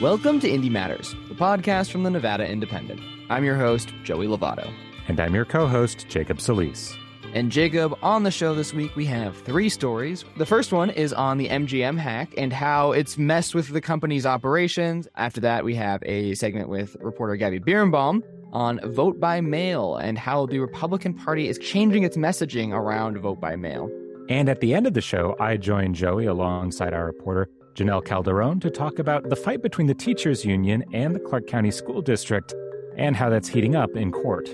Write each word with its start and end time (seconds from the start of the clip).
Welcome 0.00 0.40
to 0.40 0.48
Indy 0.48 0.68
Matters, 0.68 1.16
the 1.28 1.34
podcast 1.34 1.90
from 1.90 2.02
the 2.02 2.10
Nevada 2.10 2.46
Independent. 2.46 3.00
I'm 3.30 3.44
your 3.44 3.56
host, 3.56 3.92
Joey 4.04 4.26
Lovato. 4.26 4.70
And 5.08 5.18
I'm 5.18 5.34
your 5.34 5.46
co 5.46 5.66
host, 5.66 6.06
Jacob 6.08 6.40
Solis. 6.40 6.96
And 7.34 7.50
Jacob, 7.50 7.96
on 8.02 8.22
the 8.22 8.30
show 8.30 8.54
this 8.54 8.72
week, 8.72 8.94
we 8.94 9.04
have 9.06 9.36
three 9.38 9.68
stories. 9.68 10.24
The 10.36 10.46
first 10.46 10.72
one 10.72 10.90
is 10.90 11.12
on 11.12 11.38
the 11.38 11.48
MGM 11.48 11.98
hack 11.98 12.32
and 12.36 12.52
how 12.52 12.92
it's 12.92 13.18
messed 13.18 13.54
with 13.54 13.70
the 13.70 13.80
company's 13.80 14.26
operations. 14.26 15.08
After 15.16 15.40
that, 15.40 15.64
we 15.64 15.74
have 15.74 16.02
a 16.04 16.34
segment 16.34 16.68
with 16.68 16.96
reporter 17.00 17.36
Gabby 17.36 17.60
Birenbaum 17.60 18.22
on 18.56 18.80
vote 18.84 19.20
by 19.20 19.38
mail 19.38 19.96
and 19.96 20.16
how 20.16 20.46
the 20.46 20.58
Republican 20.58 21.12
Party 21.12 21.46
is 21.46 21.58
changing 21.58 22.04
its 22.04 22.16
messaging 22.16 22.72
around 22.72 23.18
vote 23.18 23.38
by 23.38 23.54
mail. 23.54 23.90
And 24.30 24.48
at 24.48 24.60
the 24.60 24.72
end 24.72 24.86
of 24.86 24.94
the 24.94 25.02
show, 25.02 25.36
I 25.38 25.58
join 25.58 25.92
Joey 25.92 26.24
alongside 26.24 26.94
our 26.94 27.04
reporter 27.04 27.50
Jannelle 27.74 28.02
Calderón 28.02 28.62
to 28.62 28.70
talk 28.70 28.98
about 28.98 29.28
the 29.28 29.36
fight 29.36 29.60
between 29.60 29.88
the 29.88 29.94
teachers 29.94 30.42
union 30.42 30.82
and 30.94 31.14
the 31.14 31.20
Clark 31.20 31.46
County 31.46 31.70
School 31.70 32.00
District 32.00 32.54
and 32.96 33.14
how 33.14 33.28
that's 33.28 33.46
heating 33.48 33.76
up 33.76 33.94
in 33.94 34.10
court. 34.10 34.48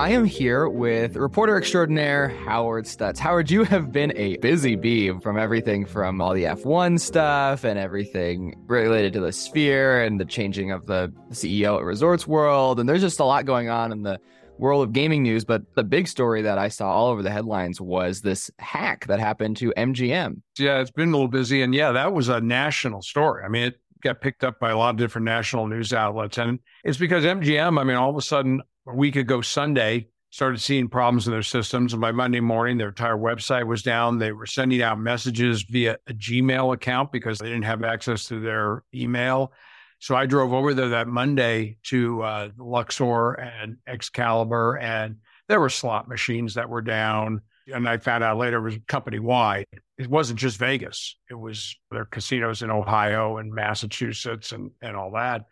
I 0.00 0.12
am 0.12 0.24
here 0.24 0.66
with 0.66 1.14
reporter 1.14 1.58
extraordinaire 1.58 2.30
Howard 2.46 2.86
Stutz. 2.86 3.18
Howard, 3.18 3.50
you 3.50 3.64
have 3.64 3.92
been 3.92 4.16
a 4.16 4.38
busy 4.38 4.74
bee 4.74 5.12
from 5.20 5.38
everything 5.38 5.84
from 5.84 6.22
all 6.22 6.32
the 6.32 6.44
F1 6.44 6.98
stuff 6.98 7.64
and 7.64 7.78
everything 7.78 8.64
related 8.66 9.12
to 9.12 9.20
the 9.20 9.30
sphere 9.30 10.02
and 10.02 10.18
the 10.18 10.24
changing 10.24 10.70
of 10.70 10.86
the 10.86 11.12
CEO 11.32 11.76
at 11.76 11.84
Resorts 11.84 12.26
World. 12.26 12.80
And 12.80 12.88
there's 12.88 13.02
just 13.02 13.20
a 13.20 13.26
lot 13.26 13.44
going 13.44 13.68
on 13.68 13.92
in 13.92 14.02
the 14.02 14.18
world 14.56 14.84
of 14.84 14.94
gaming 14.94 15.22
news. 15.22 15.44
But 15.44 15.74
the 15.74 15.84
big 15.84 16.08
story 16.08 16.40
that 16.40 16.56
I 16.56 16.68
saw 16.68 16.90
all 16.90 17.08
over 17.08 17.22
the 17.22 17.30
headlines 17.30 17.78
was 17.78 18.22
this 18.22 18.50
hack 18.58 19.06
that 19.08 19.20
happened 19.20 19.58
to 19.58 19.70
MGM. 19.76 20.40
Yeah, 20.58 20.80
it's 20.80 20.90
been 20.90 21.10
a 21.10 21.12
little 21.12 21.28
busy. 21.28 21.60
And 21.60 21.74
yeah, 21.74 21.92
that 21.92 22.14
was 22.14 22.30
a 22.30 22.40
national 22.40 23.02
story. 23.02 23.44
I 23.44 23.48
mean, 23.48 23.64
it 23.64 23.80
got 24.02 24.22
picked 24.22 24.44
up 24.44 24.58
by 24.58 24.70
a 24.70 24.78
lot 24.78 24.94
of 24.94 24.96
different 24.96 25.26
national 25.26 25.66
news 25.66 25.92
outlets. 25.92 26.38
And 26.38 26.60
it's 26.84 26.96
because 26.96 27.22
MGM, 27.24 27.78
I 27.78 27.84
mean, 27.84 27.96
all 27.96 28.08
of 28.08 28.16
a 28.16 28.22
sudden, 28.22 28.62
a 28.90 28.94
week 28.94 29.16
ago 29.16 29.40
Sunday, 29.40 30.08
started 30.30 30.60
seeing 30.60 30.88
problems 30.88 31.26
in 31.26 31.32
their 31.32 31.42
systems. 31.42 31.92
And 31.92 32.00
by 32.00 32.12
Monday 32.12 32.40
morning, 32.40 32.78
their 32.78 32.88
entire 32.88 33.16
website 33.16 33.66
was 33.66 33.82
down. 33.82 34.18
They 34.18 34.32
were 34.32 34.46
sending 34.46 34.82
out 34.82 34.98
messages 34.98 35.62
via 35.62 35.98
a 36.06 36.12
Gmail 36.12 36.74
account 36.74 37.12
because 37.12 37.38
they 37.38 37.48
didn't 37.48 37.64
have 37.64 37.82
access 37.82 38.26
to 38.28 38.40
their 38.40 38.84
email. 38.94 39.52
So 39.98 40.14
I 40.14 40.26
drove 40.26 40.52
over 40.52 40.72
there 40.72 40.90
that 40.90 41.08
Monday 41.08 41.78
to 41.84 42.22
uh, 42.22 42.48
Luxor 42.56 43.32
and 43.32 43.76
Excalibur, 43.86 44.78
and 44.78 45.16
there 45.48 45.60
were 45.60 45.68
slot 45.68 46.08
machines 46.08 46.54
that 46.54 46.70
were 46.70 46.80
down. 46.80 47.42
And 47.72 47.88
I 47.88 47.98
found 47.98 48.24
out 48.24 48.38
later 48.38 48.58
it 48.58 48.62
was 48.62 48.78
company 48.88 49.18
wide. 49.18 49.66
It 49.98 50.08
wasn't 50.08 50.38
just 50.38 50.56
Vegas, 50.56 51.16
it 51.28 51.34
was 51.34 51.76
their 51.90 52.06
casinos 52.06 52.62
in 52.62 52.70
Ohio 52.70 53.36
and 53.36 53.52
Massachusetts 53.52 54.52
and, 54.52 54.70
and 54.80 54.96
all 54.96 55.12
that 55.12 55.44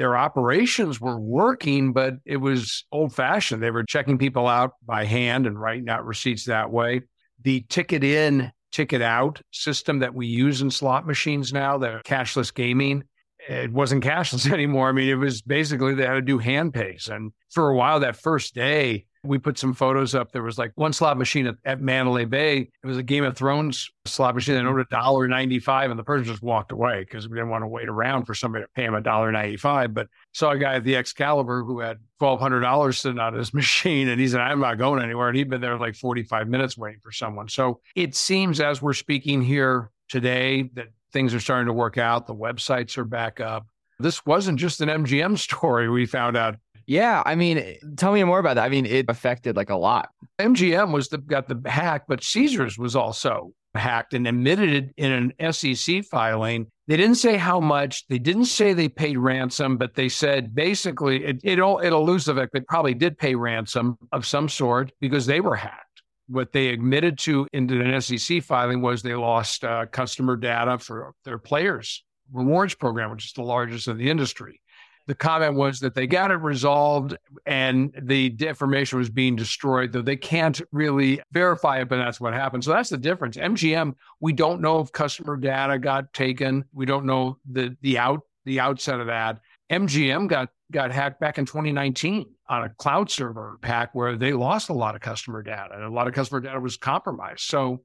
their 0.00 0.16
operations 0.16 0.98
were 0.98 1.20
working, 1.20 1.92
but 1.92 2.14
it 2.24 2.38
was 2.38 2.86
old 2.90 3.14
fashioned. 3.14 3.62
They 3.62 3.70
were 3.70 3.84
checking 3.84 4.16
people 4.16 4.48
out 4.48 4.72
by 4.86 5.04
hand 5.04 5.46
and 5.46 5.60
writing 5.60 5.90
out 5.90 6.06
receipts 6.06 6.46
that 6.46 6.70
way. 6.70 7.02
The 7.42 7.66
ticket 7.68 8.02
in, 8.02 8.50
ticket 8.72 9.02
out 9.02 9.42
system 9.50 9.98
that 9.98 10.14
we 10.14 10.26
use 10.26 10.62
in 10.62 10.70
slot 10.70 11.06
machines 11.06 11.52
now, 11.52 11.76
the 11.76 12.00
cashless 12.06 12.54
gaming, 12.54 13.04
it 13.46 13.70
wasn't 13.70 14.02
cashless 14.10 14.50
anymore. 14.50 14.88
I 14.88 14.92
mean, 14.92 15.10
it 15.10 15.16
was 15.16 15.42
basically 15.42 15.92
they 15.92 16.06
had 16.06 16.14
to 16.14 16.22
do 16.22 16.38
hand 16.38 16.72
pays. 16.72 17.10
And 17.12 17.32
for 17.50 17.68
a 17.68 17.76
while, 17.76 18.00
that 18.00 18.16
first 18.16 18.54
day, 18.54 19.04
we 19.22 19.38
put 19.38 19.58
some 19.58 19.74
photos 19.74 20.14
up. 20.14 20.32
There 20.32 20.42
was 20.42 20.56
like 20.56 20.72
one 20.76 20.92
slot 20.92 21.18
machine 21.18 21.46
at, 21.46 21.56
at 21.64 21.80
Mandalay 21.80 22.24
Bay. 22.24 22.70
It 22.82 22.86
was 22.86 22.96
a 22.96 23.02
Game 23.02 23.24
of 23.24 23.36
Thrones 23.36 23.90
slot 24.06 24.34
machine. 24.34 24.54
They 24.54 24.60
mm-hmm. 24.60 24.68
ordered 24.68 24.86
a 24.90 24.94
dollar 24.94 25.28
ninety 25.28 25.58
five, 25.58 25.90
and 25.90 25.98
the 25.98 26.04
person 26.04 26.24
just 26.24 26.42
walked 26.42 26.72
away 26.72 27.00
because 27.00 27.28
we 27.28 27.36
didn't 27.36 27.50
want 27.50 27.62
to 27.62 27.68
wait 27.68 27.88
around 27.88 28.24
for 28.24 28.34
somebody 28.34 28.64
to 28.64 28.70
pay 28.74 28.84
him 28.84 28.94
a 28.94 29.00
dollar 29.00 29.30
ninety 29.30 29.56
five. 29.56 29.92
But 29.92 30.08
saw 30.32 30.52
a 30.52 30.58
guy 30.58 30.76
at 30.76 30.84
the 30.84 30.96
Excalibur 30.96 31.62
who 31.64 31.80
had 31.80 31.98
twelve 32.18 32.40
hundred 32.40 32.60
dollars 32.60 32.98
sitting 32.98 33.18
on 33.18 33.34
his 33.34 33.52
machine, 33.54 34.08
and 34.08 34.20
he 34.20 34.28
said, 34.28 34.40
"I'm 34.40 34.60
not 34.60 34.78
going 34.78 35.02
anywhere." 35.02 35.28
And 35.28 35.36
he'd 35.36 35.50
been 35.50 35.60
there 35.60 35.78
like 35.78 35.96
forty 35.96 36.22
five 36.22 36.48
minutes 36.48 36.78
waiting 36.78 37.00
for 37.00 37.12
someone. 37.12 37.48
So 37.48 37.80
it 37.94 38.14
seems 38.14 38.60
as 38.60 38.80
we're 38.80 38.94
speaking 38.94 39.42
here 39.42 39.90
today 40.08 40.70
that 40.74 40.88
things 41.12 41.34
are 41.34 41.40
starting 41.40 41.66
to 41.66 41.72
work 41.72 41.98
out. 41.98 42.26
The 42.26 42.34
websites 42.34 42.96
are 42.96 43.04
back 43.04 43.40
up. 43.40 43.66
This 43.98 44.24
wasn't 44.24 44.58
just 44.58 44.80
an 44.80 44.88
MGM 44.88 45.36
story. 45.38 45.90
We 45.90 46.06
found 46.06 46.36
out 46.36 46.56
yeah, 46.90 47.22
I 47.24 47.36
mean, 47.36 47.76
tell 47.96 48.12
me 48.12 48.24
more 48.24 48.40
about 48.40 48.54
that. 48.54 48.64
I 48.64 48.68
mean, 48.68 48.84
it 48.84 49.06
affected 49.08 49.54
like 49.54 49.70
a 49.70 49.76
lot. 49.76 50.08
MGM 50.40 50.90
was 50.90 51.06
the, 51.06 51.18
got 51.18 51.46
the 51.46 51.70
hack, 51.70 52.06
but 52.08 52.24
Caesars 52.24 52.76
was 52.78 52.96
also 52.96 53.52
hacked 53.76 54.12
and 54.12 54.26
admitted 54.26 54.70
it 54.70 54.94
in 54.96 55.32
an 55.38 55.52
SEC 55.52 56.04
filing. 56.06 56.66
They 56.88 56.96
didn't 56.96 57.14
say 57.14 57.36
how 57.36 57.60
much. 57.60 58.08
They 58.08 58.18
didn't 58.18 58.46
say 58.46 58.72
they 58.72 58.88
paid 58.88 59.18
ransom, 59.18 59.76
but 59.76 59.94
they 59.94 60.08
said 60.08 60.52
basically 60.52 61.24
it, 61.24 61.38
it 61.44 61.60
all 61.60 61.78
it 61.78 61.92
elusive. 61.92 62.34
They 62.52 62.60
probably 62.62 62.94
did 62.94 63.16
pay 63.16 63.36
ransom 63.36 63.96
of 64.10 64.26
some 64.26 64.48
sort 64.48 64.90
because 65.00 65.26
they 65.26 65.40
were 65.40 65.54
hacked. 65.54 66.02
What 66.26 66.50
they 66.50 66.70
admitted 66.70 67.18
to 67.20 67.46
into 67.52 67.80
an 67.80 68.00
SEC 68.00 68.42
filing 68.42 68.82
was 68.82 69.02
they 69.02 69.14
lost 69.14 69.62
uh, 69.62 69.86
customer 69.86 70.36
data 70.36 70.78
for 70.78 71.12
their 71.24 71.38
players 71.38 72.02
rewards 72.32 72.74
program, 72.74 73.12
which 73.12 73.26
is 73.26 73.32
the 73.32 73.42
largest 73.42 73.86
in 73.86 73.96
the 73.96 74.10
industry 74.10 74.60
the 75.10 75.14
comment 75.16 75.56
was 75.56 75.80
that 75.80 75.92
they 75.92 76.06
got 76.06 76.30
it 76.30 76.36
resolved 76.36 77.16
and 77.44 77.92
the 78.00 78.28
information 78.38 78.96
was 78.96 79.10
being 79.10 79.34
destroyed, 79.34 79.90
though 79.90 80.02
they 80.02 80.14
can't 80.14 80.62
really 80.70 81.20
verify 81.32 81.80
it, 81.80 81.88
but 81.88 81.96
that's 81.96 82.20
what 82.20 82.32
happened. 82.32 82.62
So 82.62 82.70
that's 82.70 82.90
the 82.90 82.96
difference. 82.96 83.36
MGM, 83.36 83.96
we 84.20 84.32
don't 84.32 84.60
know 84.60 84.78
if 84.78 84.92
customer 84.92 85.36
data 85.36 85.80
got 85.80 86.12
taken. 86.12 86.64
We 86.72 86.86
don't 86.86 87.06
know 87.06 87.38
the 87.50 87.76
the 87.82 87.98
out 87.98 88.20
the 88.44 88.60
outset 88.60 89.00
of 89.00 89.08
that. 89.08 89.40
MGM 89.68 90.28
got 90.28 90.50
got 90.70 90.92
hacked 90.92 91.18
back 91.18 91.38
in 91.38 91.44
2019 91.44 92.26
on 92.48 92.62
a 92.62 92.68
cloud 92.68 93.10
server 93.10 93.58
pack 93.62 93.92
where 93.92 94.14
they 94.14 94.32
lost 94.32 94.68
a 94.68 94.74
lot 94.74 94.94
of 94.94 95.00
customer 95.00 95.42
data 95.42 95.74
and 95.74 95.82
a 95.82 95.90
lot 95.90 96.06
of 96.06 96.14
customer 96.14 96.38
data 96.38 96.60
was 96.60 96.76
compromised. 96.76 97.40
So 97.40 97.82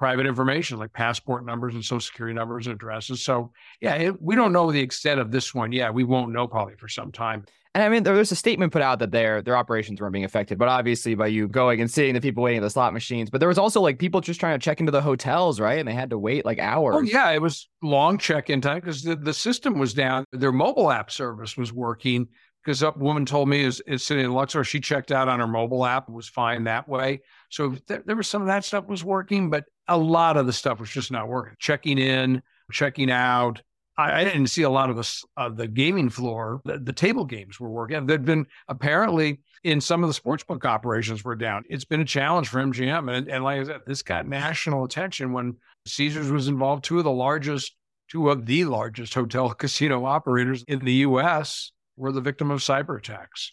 private 0.00 0.26
information 0.26 0.78
like 0.78 0.92
passport 0.94 1.44
numbers 1.44 1.74
and 1.74 1.84
social 1.84 2.00
security 2.00 2.34
numbers 2.34 2.66
and 2.66 2.74
addresses. 2.74 3.22
So, 3.22 3.52
yeah, 3.82 3.94
it, 3.96 4.20
we 4.20 4.34
don't 4.34 4.50
know 4.50 4.72
the 4.72 4.80
extent 4.80 5.20
of 5.20 5.30
this 5.30 5.54
one. 5.54 5.72
Yeah, 5.72 5.90
we 5.90 6.04
won't 6.04 6.32
know 6.32 6.48
probably 6.48 6.74
for 6.76 6.88
some 6.88 7.12
time. 7.12 7.44
And 7.74 7.84
I 7.84 7.88
mean, 7.88 8.02
there 8.02 8.14
was 8.14 8.32
a 8.32 8.36
statement 8.36 8.72
put 8.72 8.82
out 8.82 8.98
that 8.98 9.12
their 9.12 9.42
their 9.42 9.56
operations 9.56 10.00
weren't 10.00 10.12
being 10.12 10.24
affected, 10.24 10.58
but 10.58 10.66
obviously 10.66 11.14
by 11.14 11.28
you 11.28 11.46
going 11.46 11.80
and 11.80 11.88
seeing 11.88 12.14
the 12.14 12.20
people 12.20 12.42
waiting 12.42 12.58
at 12.58 12.62
the 12.62 12.70
slot 12.70 12.92
machines. 12.92 13.30
But 13.30 13.38
there 13.38 13.48
was 13.48 13.58
also 13.58 13.80
like 13.80 13.98
people 14.00 14.20
just 14.20 14.40
trying 14.40 14.58
to 14.58 14.64
check 14.64 14.80
into 14.80 14.90
the 14.90 15.02
hotels, 15.02 15.60
right? 15.60 15.78
And 15.78 15.86
they 15.86 15.92
had 15.92 16.10
to 16.10 16.18
wait 16.18 16.44
like 16.44 16.58
oh, 16.58 16.62
hours. 16.62 16.96
Oh 16.96 17.02
yeah, 17.02 17.30
it 17.30 17.40
was 17.40 17.68
long 17.80 18.18
check-in 18.18 18.60
time 18.60 18.80
because 18.80 19.02
the, 19.02 19.14
the 19.14 19.34
system 19.34 19.78
was 19.78 19.94
down. 19.94 20.24
Their 20.32 20.50
mobile 20.50 20.90
app 20.90 21.12
service 21.12 21.56
was 21.56 21.72
working 21.72 22.26
because 22.64 22.82
a 22.82 22.90
woman 22.96 23.24
told 23.24 23.48
me 23.48 23.62
is, 23.62 23.80
is 23.86 24.02
sitting 24.02 24.24
in 24.24 24.32
Luxor. 24.32 24.64
She 24.64 24.80
checked 24.80 25.12
out 25.12 25.28
on 25.28 25.40
her 25.40 25.46
mobile 25.46 25.84
app, 25.84 26.08
It 26.08 26.12
was 26.12 26.28
fine 26.28 26.64
that 26.64 26.88
way. 26.88 27.22
So 27.48 27.74
th- 27.88 28.02
there 28.04 28.16
was 28.16 28.28
some 28.28 28.42
of 28.42 28.48
that 28.48 28.64
stuff 28.64 28.86
was 28.86 29.02
working, 29.02 29.50
but 29.50 29.64
a 29.88 29.96
lot 29.96 30.36
of 30.36 30.46
the 30.46 30.52
stuff 30.52 30.78
was 30.80 30.90
just 30.90 31.10
not 31.10 31.28
working. 31.28 31.54
Checking 31.58 31.98
in, 31.98 32.42
checking 32.70 33.10
out. 33.10 33.62
I, 33.96 34.20
I 34.20 34.24
didn't 34.24 34.46
see 34.48 34.62
a 34.62 34.70
lot 34.70 34.90
of 34.90 34.96
the 34.96 35.24
uh, 35.36 35.48
the 35.48 35.68
gaming 35.68 36.10
floor. 36.10 36.60
The, 36.64 36.78
the 36.78 36.92
table 36.92 37.24
games 37.24 37.58
were 37.58 37.70
working. 37.70 38.06
There'd 38.06 38.24
been 38.24 38.46
apparently 38.68 39.40
in 39.64 39.80
some 39.80 40.02
of 40.02 40.12
the 40.12 40.20
sportsbook 40.20 40.64
operations 40.64 41.24
were 41.24 41.36
down. 41.36 41.64
It's 41.68 41.84
been 41.84 42.00
a 42.00 42.06
challenge 42.06 42.48
for 42.48 42.60
MGM, 42.60 43.10
and, 43.14 43.28
and 43.28 43.44
like 43.44 43.60
I 43.60 43.64
said, 43.64 43.80
this 43.86 44.02
got 44.02 44.26
national 44.26 44.84
attention 44.84 45.32
when 45.32 45.56
Caesars 45.86 46.30
was 46.30 46.48
involved. 46.48 46.84
Two 46.84 46.98
of 46.98 47.04
the 47.04 47.10
largest, 47.10 47.74
two 48.08 48.30
of 48.30 48.46
the 48.46 48.64
largest 48.64 49.14
hotel 49.14 49.48
casino 49.54 50.04
operators 50.04 50.62
in 50.64 50.84
the 50.84 50.94
U.S. 50.94 51.72
were 52.00 52.12
the 52.12 52.20
victim 52.20 52.50
of 52.50 52.60
cyber 52.60 52.98
attacks. 52.98 53.52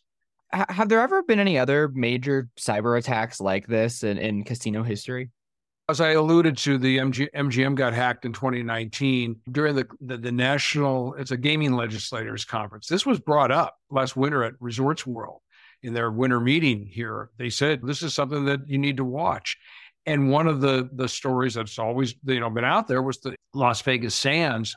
Have 0.52 0.88
there 0.88 1.02
ever 1.02 1.22
been 1.24 1.40
any 1.40 1.60
other 1.60 1.90
major 1.90 2.50
cyber 2.58 2.98
attacks 2.98 3.42
like 3.42 3.68
this 3.68 4.04
in, 4.04 4.18
in 4.18 4.44
casino 4.46 4.82
history? 4.82 5.30
As 5.90 6.00
I 6.00 6.12
alluded 6.12 6.58
to, 6.60 6.78
the 6.78 6.98
MG, 6.98 7.28
MGM 7.36 7.76
got 7.76 7.94
hacked 7.94 8.24
in 8.26 8.32
2019 8.32 9.42
during 9.52 9.76
the, 9.76 9.88
the, 10.00 10.18
the 10.18 10.32
national, 10.32 11.14
it's 11.16 11.32
a 11.32 11.38
gaming 11.38 11.74
legislators 11.74 12.46
conference. 12.46 12.88
This 12.88 13.06
was 13.06 13.20
brought 13.20 13.52
up 13.52 13.78
last 13.90 14.16
winter 14.16 14.44
at 14.44 14.54
Resorts 14.60 15.06
World 15.06 15.42
in 15.84 15.94
their 15.94 16.12
winter 16.12 16.40
meeting 16.40 16.86
here. 16.86 17.30
They 17.38 17.50
said 17.50 17.82
this 17.84 18.02
is 18.02 18.14
something 18.14 18.46
that 18.46 18.68
you 18.68 18.78
need 18.78 18.98
to 18.98 19.06
watch. 19.06 19.58
And 20.06 20.32
one 20.32 20.48
of 20.48 20.62
the 20.62 20.90
the 20.94 21.10
stories 21.10 21.56
that's 21.56 21.78
always 21.78 22.16
you 22.24 22.40
know 22.40 22.50
been 22.50 22.64
out 22.64 22.88
there 22.88 23.02
was 23.02 23.20
the 23.20 23.36
Las 23.54 23.82
Vegas 23.82 24.16
Sands 24.16 24.76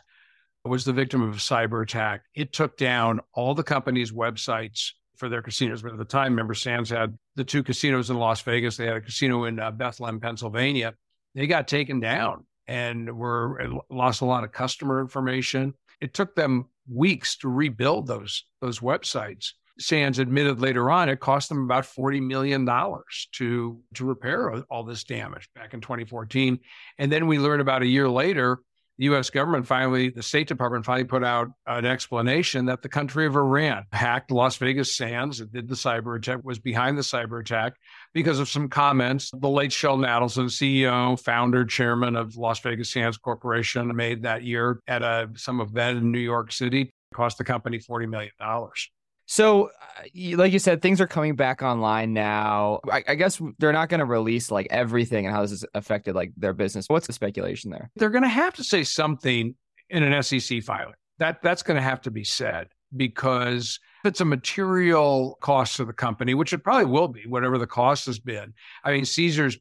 was 0.64 0.84
the 0.84 0.92
victim 0.92 1.22
of 1.22 1.34
a 1.34 1.38
cyber 1.38 1.82
attack. 1.82 2.22
It 2.34 2.52
took 2.52 2.76
down 2.76 3.20
all 3.32 3.54
the 3.54 3.62
company's 3.62 4.12
websites 4.12 4.90
for 5.16 5.28
their 5.28 5.42
casinos. 5.42 5.82
But 5.82 5.92
at 5.92 5.98
the 5.98 6.04
time, 6.04 6.32
remember, 6.32 6.54
Sands 6.54 6.90
had 6.90 7.16
the 7.36 7.44
two 7.44 7.62
casinos 7.62 8.10
in 8.10 8.16
Las 8.16 8.40
Vegas. 8.42 8.76
They 8.76 8.86
had 8.86 8.96
a 8.96 9.00
casino 9.00 9.44
in 9.44 9.58
uh, 9.58 9.70
Bethlehem, 9.70 10.20
Pennsylvania. 10.20 10.94
They 11.34 11.46
got 11.46 11.68
taken 11.68 12.00
down 12.00 12.46
and 12.66 13.16
were 13.16 13.80
lost 13.90 14.20
a 14.20 14.24
lot 14.24 14.44
of 14.44 14.52
customer 14.52 15.00
information. 15.00 15.74
It 16.00 16.14
took 16.14 16.34
them 16.34 16.66
weeks 16.88 17.36
to 17.38 17.48
rebuild 17.48 18.06
those 18.06 18.44
those 18.60 18.80
websites. 18.80 19.52
Sands 19.78 20.18
admitted 20.18 20.60
later 20.60 20.90
on 20.90 21.08
it 21.08 21.20
cost 21.20 21.48
them 21.48 21.64
about 21.64 21.84
$40 21.84 22.22
million 22.22 22.66
to, 22.66 23.80
to 23.94 24.04
repair 24.04 24.62
all 24.70 24.84
this 24.84 25.04
damage 25.04 25.48
back 25.54 25.72
in 25.72 25.80
2014. 25.80 26.58
And 26.98 27.10
then 27.10 27.26
we 27.26 27.38
learned 27.38 27.62
about 27.62 27.80
a 27.80 27.86
year 27.86 28.08
later, 28.08 28.60
the 29.00 29.06
US 29.06 29.30
government 29.30 29.66
finally, 29.66 30.10
the 30.10 30.22
State 30.22 30.46
Department 30.46 30.84
finally 30.84 31.04
put 31.04 31.24
out 31.24 31.48
an 31.66 31.86
explanation 31.86 32.66
that 32.66 32.82
the 32.82 32.88
country 32.88 33.24
of 33.24 33.34
Iran 33.34 33.86
hacked 33.92 34.30
Las 34.30 34.56
Vegas 34.56 34.94
Sands, 34.94 35.40
it 35.40 35.50
did 35.50 35.68
the 35.68 35.74
cyber 35.74 36.18
attack, 36.18 36.40
was 36.44 36.58
behind 36.58 36.98
the 36.98 37.02
cyber 37.02 37.40
attack 37.40 37.72
because 38.12 38.38
of 38.38 38.48
some 38.50 38.68
comments 38.68 39.30
the 39.32 39.48
late 39.48 39.72
Sheldon 39.72 40.04
Adelson, 40.04 40.44
CEO, 40.50 41.18
founder, 41.18 41.64
chairman 41.64 42.14
of 42.14 42.36
Las 42.36 42.60
Vegas 42.60 42.92
Sands 42.92 43.16
Corporation, 43.16 43.96
made 43.96 44.22
that 44.24 44.42
year 44.42 44.80
at 44.86 45.02
a, 45.02 45.30
some 45.34 45.62
event 45.62 45.96
in 45.96 46.12
New 46.12 46.18
York 46.18 46.52
City, 46.52 46.90
cost 47.14 47.38
the 47.38 47.44
company 47.44 47.78
$40 47.78 48.06
million. 48.06 48.30
So, 49.30 49.70
uh, 49.96 50.36
like 50.36 50.52
you 50.52 50.58
said, 50.58 50.82
things 50.82 51.00
are 51.00 51.06
coming 51.06 51.36
back 51.36 51.62
online 51.62 52.12
now. 52.12 52.80
I, 52.90 53.04
I 53.06 53.14
guess 53.14 53.40
they're 53.60 53.72
not 53.72 53.88
going 53.88 54.00
to 54.00 54.04
release 54.04 54.50
like 54.50 54.66
everything 54.70 55.24
and 55.24 55.32
how 55.32 55.42
this 55.42 55.52
has 55.52 55.64
affected 55.72 56.16
like 56.16 56.32
their 56.36 56.52
business. 56.52 56.86
What's 56.88 57.06
the 57.06 57.12
speculation 57.12 57.70
there? 57.70 57.92
They're 57.94 58.10
going 58.10 58.24
to 58.24 58.28
have 58.28 58.54
to 58.54 58.64
say 58.64 58.82
something 58.82 59.54
in 59.88 60.02
an 60.02 60.20
SEC 60.24 60.64
filing. 60.64 60.94
That 61.20 61.42
that's 61.44 61.62
going 61.62 61.76
to 61.76 61.80
have 61.82 62.00
to 62.02 62.10
be 62.10 62.24
said 62.24 62.70
because 62.96 63.78
if 64.02 64.08
it's 64.08 64.20
a 64.20 64.24
material 64.24 65.38
cost 65.40 65.76
to 65.76 65.84
the 65.84 65.92
company, 65.92 66.34
which 66.34 66.52
it 66.52 66.64
probably 66.64 66.86
will 66.86 67.06
be, 67.06 67.22
whatever 67.28 67.56
the 67.56 67.68
cost 67.68 68.06
has 68.06 68.18
been. 68.18 68.52
I 68.82 68.90
mean, 68.90 69.04
Caesars 69.04 69.58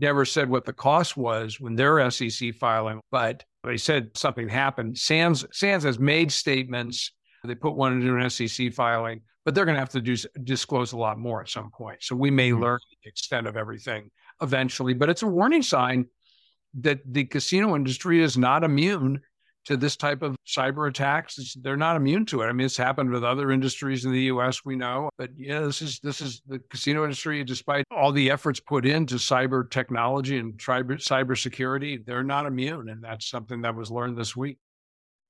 never 0.00 0.24
said 0.24 0.50
what 0.50 0.64
the 0.64 0.72
cost 0.72 1.16
was 1.16 1.60
when 1.60 1.76
their 1.76 2.10
SEC 2.10 2.56
filing, 2.56 3.00
but 3.12 3.44
they 3.62 3.76
said 3.76 4.16
something 4.16 4.48
happened. 4.48 4.98
Sands 4.98 5.46
Sands 5.52 5.84
has 5.84 6.00
made 6.00 6.32
statements 6.32 7.12
they 7.44 7.54
put 7.54 7.74
one 7.74 7.92
into 7.92 8.16
an 8.16 8.30
SEC 8.30 8.72
filing, 8.72 9.22
but 9.44 9.54
they're 9.54 9.64
going 9.64 9.74
to 9.74 9.80
have 9.80 9.90
to 9.90 10.00
do, 10.00 10.16
disclose 10.44 10.92
a 10.92 10.96
lot 10.96 11.18
more 11.18 11.40
at 11.40 11.48
some 11.48 11.70
point. 11.70 12.02
So 12.02 12.14
we 12.14 12.30
may 12.30 12.50
mm-hmm. 12.50 12.62
learn 12.62 12.78
the 13.02 13.08
extent 13.08 13.46
of 13.46 13.56
everything 13.56 14.10
eventually, 14.40 14.94
but 14.94 15.08
it's 15.10 15.22
a 15.22 15.26
warning 15.26 15.62
sign 15.62 16.06
that 16.80 17.00
the 17.04 17.24
casino 17.24 17.74
industry 17.76 18.22
is 18.22 18.38
not 18.38 18.64
immune 18.64 19.20
to 19.64 19.76
this 19.76 19.96
type 19.96 20.22
of 20.22 20.36
cyber 20.46 20.88
attacks. 20.88 21.38
It's, 21.38 21.54
they're 21.54 21.76
not 21.76 21.96
immune 21.96 22.26
to 22.26 22.42
it. 22.42 22.46
I 22.46 22.52
mean, 22.52 22.64
it's 22.64 22.76
happened 22.76 23.10
with 23.10 23.22
other 23.22 23.52
industries 23.52 24.04
in 24.04 24.12
the 24.12 24.22
U.S. 24.22 24.64
We 24.64 24.76
know, 24.76 25.08
but 25.18 25.30
yeah, 25.36 25.60
this 25.60 25.82
is 25.82 26.00
this 26.00 26.20
is 26.20 26.42
the 26.46 26.58
casino 26.70 27.04
industry. 27.04 27.44
Despite 27.44 27.84
all 27.90 28.12
the 28.12 28.30
efforts 28.30 28.58
put 28.60 28.84
into 28.86 29.16
cyber 29.16 29.68
technology 29.70 30.38
and 30.38 30.54
cyber 30.58 30.96
cyber 30.96 31.40
security, 31.40 31.98
they're 32.04 32.24
not 32.24 32.46
immune, 32.46 32.88
and 32.88 33.02
that's 33.02 33.28
something 33.28 33.62
that 33.62 33.74
was 33.74 33.90
learned 33.90 34.16
this 34.16 34.34
week. 34.34 34.58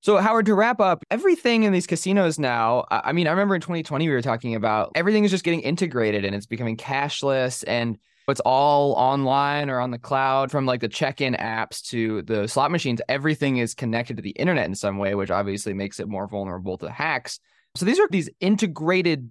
So, 0.02 0.18
Howard, 0.18 0.46
to 0.46 0.54
wrap 0.54 0.80
up, 0.80 1.04
everything 1.12 1.62
in 1.62 1.72
these 1.72 1.86
casinos 1.86 2.36
now, 2.36 2.86
I 2.90 3.12
mean, 3.12 3.28
I 3.28 3.30
remember 3.30 3.54
in 3.54 3.60
2020, 3.60 4.08
we 4.08 4.12
were 4.12 4.20
talking 4.20 4.56
about 4.56 4.90
everything 4.96 5.22
is 5.22 5.30
just 5.30 5.44
getting 5.44 5.60
integrated 5.60 6.24
and 6.24 6.34
it's 6.34 6.44
becoming 6.44 6.76
cashless 6.76 7.62
and 7.68 7.96
it's 8.26 8.40
all 8.40 8.94
online 8.94 9.70
or 9.70 9.78
on 9.78 9.92
the 9.92 10.00
cloud 10.00 10.50
from 10.50 10.66
like 10.66 10.80
the 10.80 10.88
check 10.88 11.20
in 11.20 11.34
apps 11.34 11.80
to 11.90 12.22
the 12.22 12.48
slot 12.48 12.72
machines. 12.72 13.00
Everything 13.08 13.58
is 13.58 13.74
connected 13.74 14.16
to 14.16 14.22
the 14.22 14.30
internet 14.30 14.66
in 14.66 14.74
some 14.74 14.98
way, 14.98 15.14
which 15.14 15.30
obviously 15.30 15.72
makes 15.72 16.00
it 16.00 16.08
more 16.08 16.26
vulnerable 16.26 16.76
to 16.78 16.90
hacks. 16.90 17.38
So, 17.76 17.86
these 17.86 18.00
are 18.00 18.08
these 18.10 18.28
integrated 18.40 19.30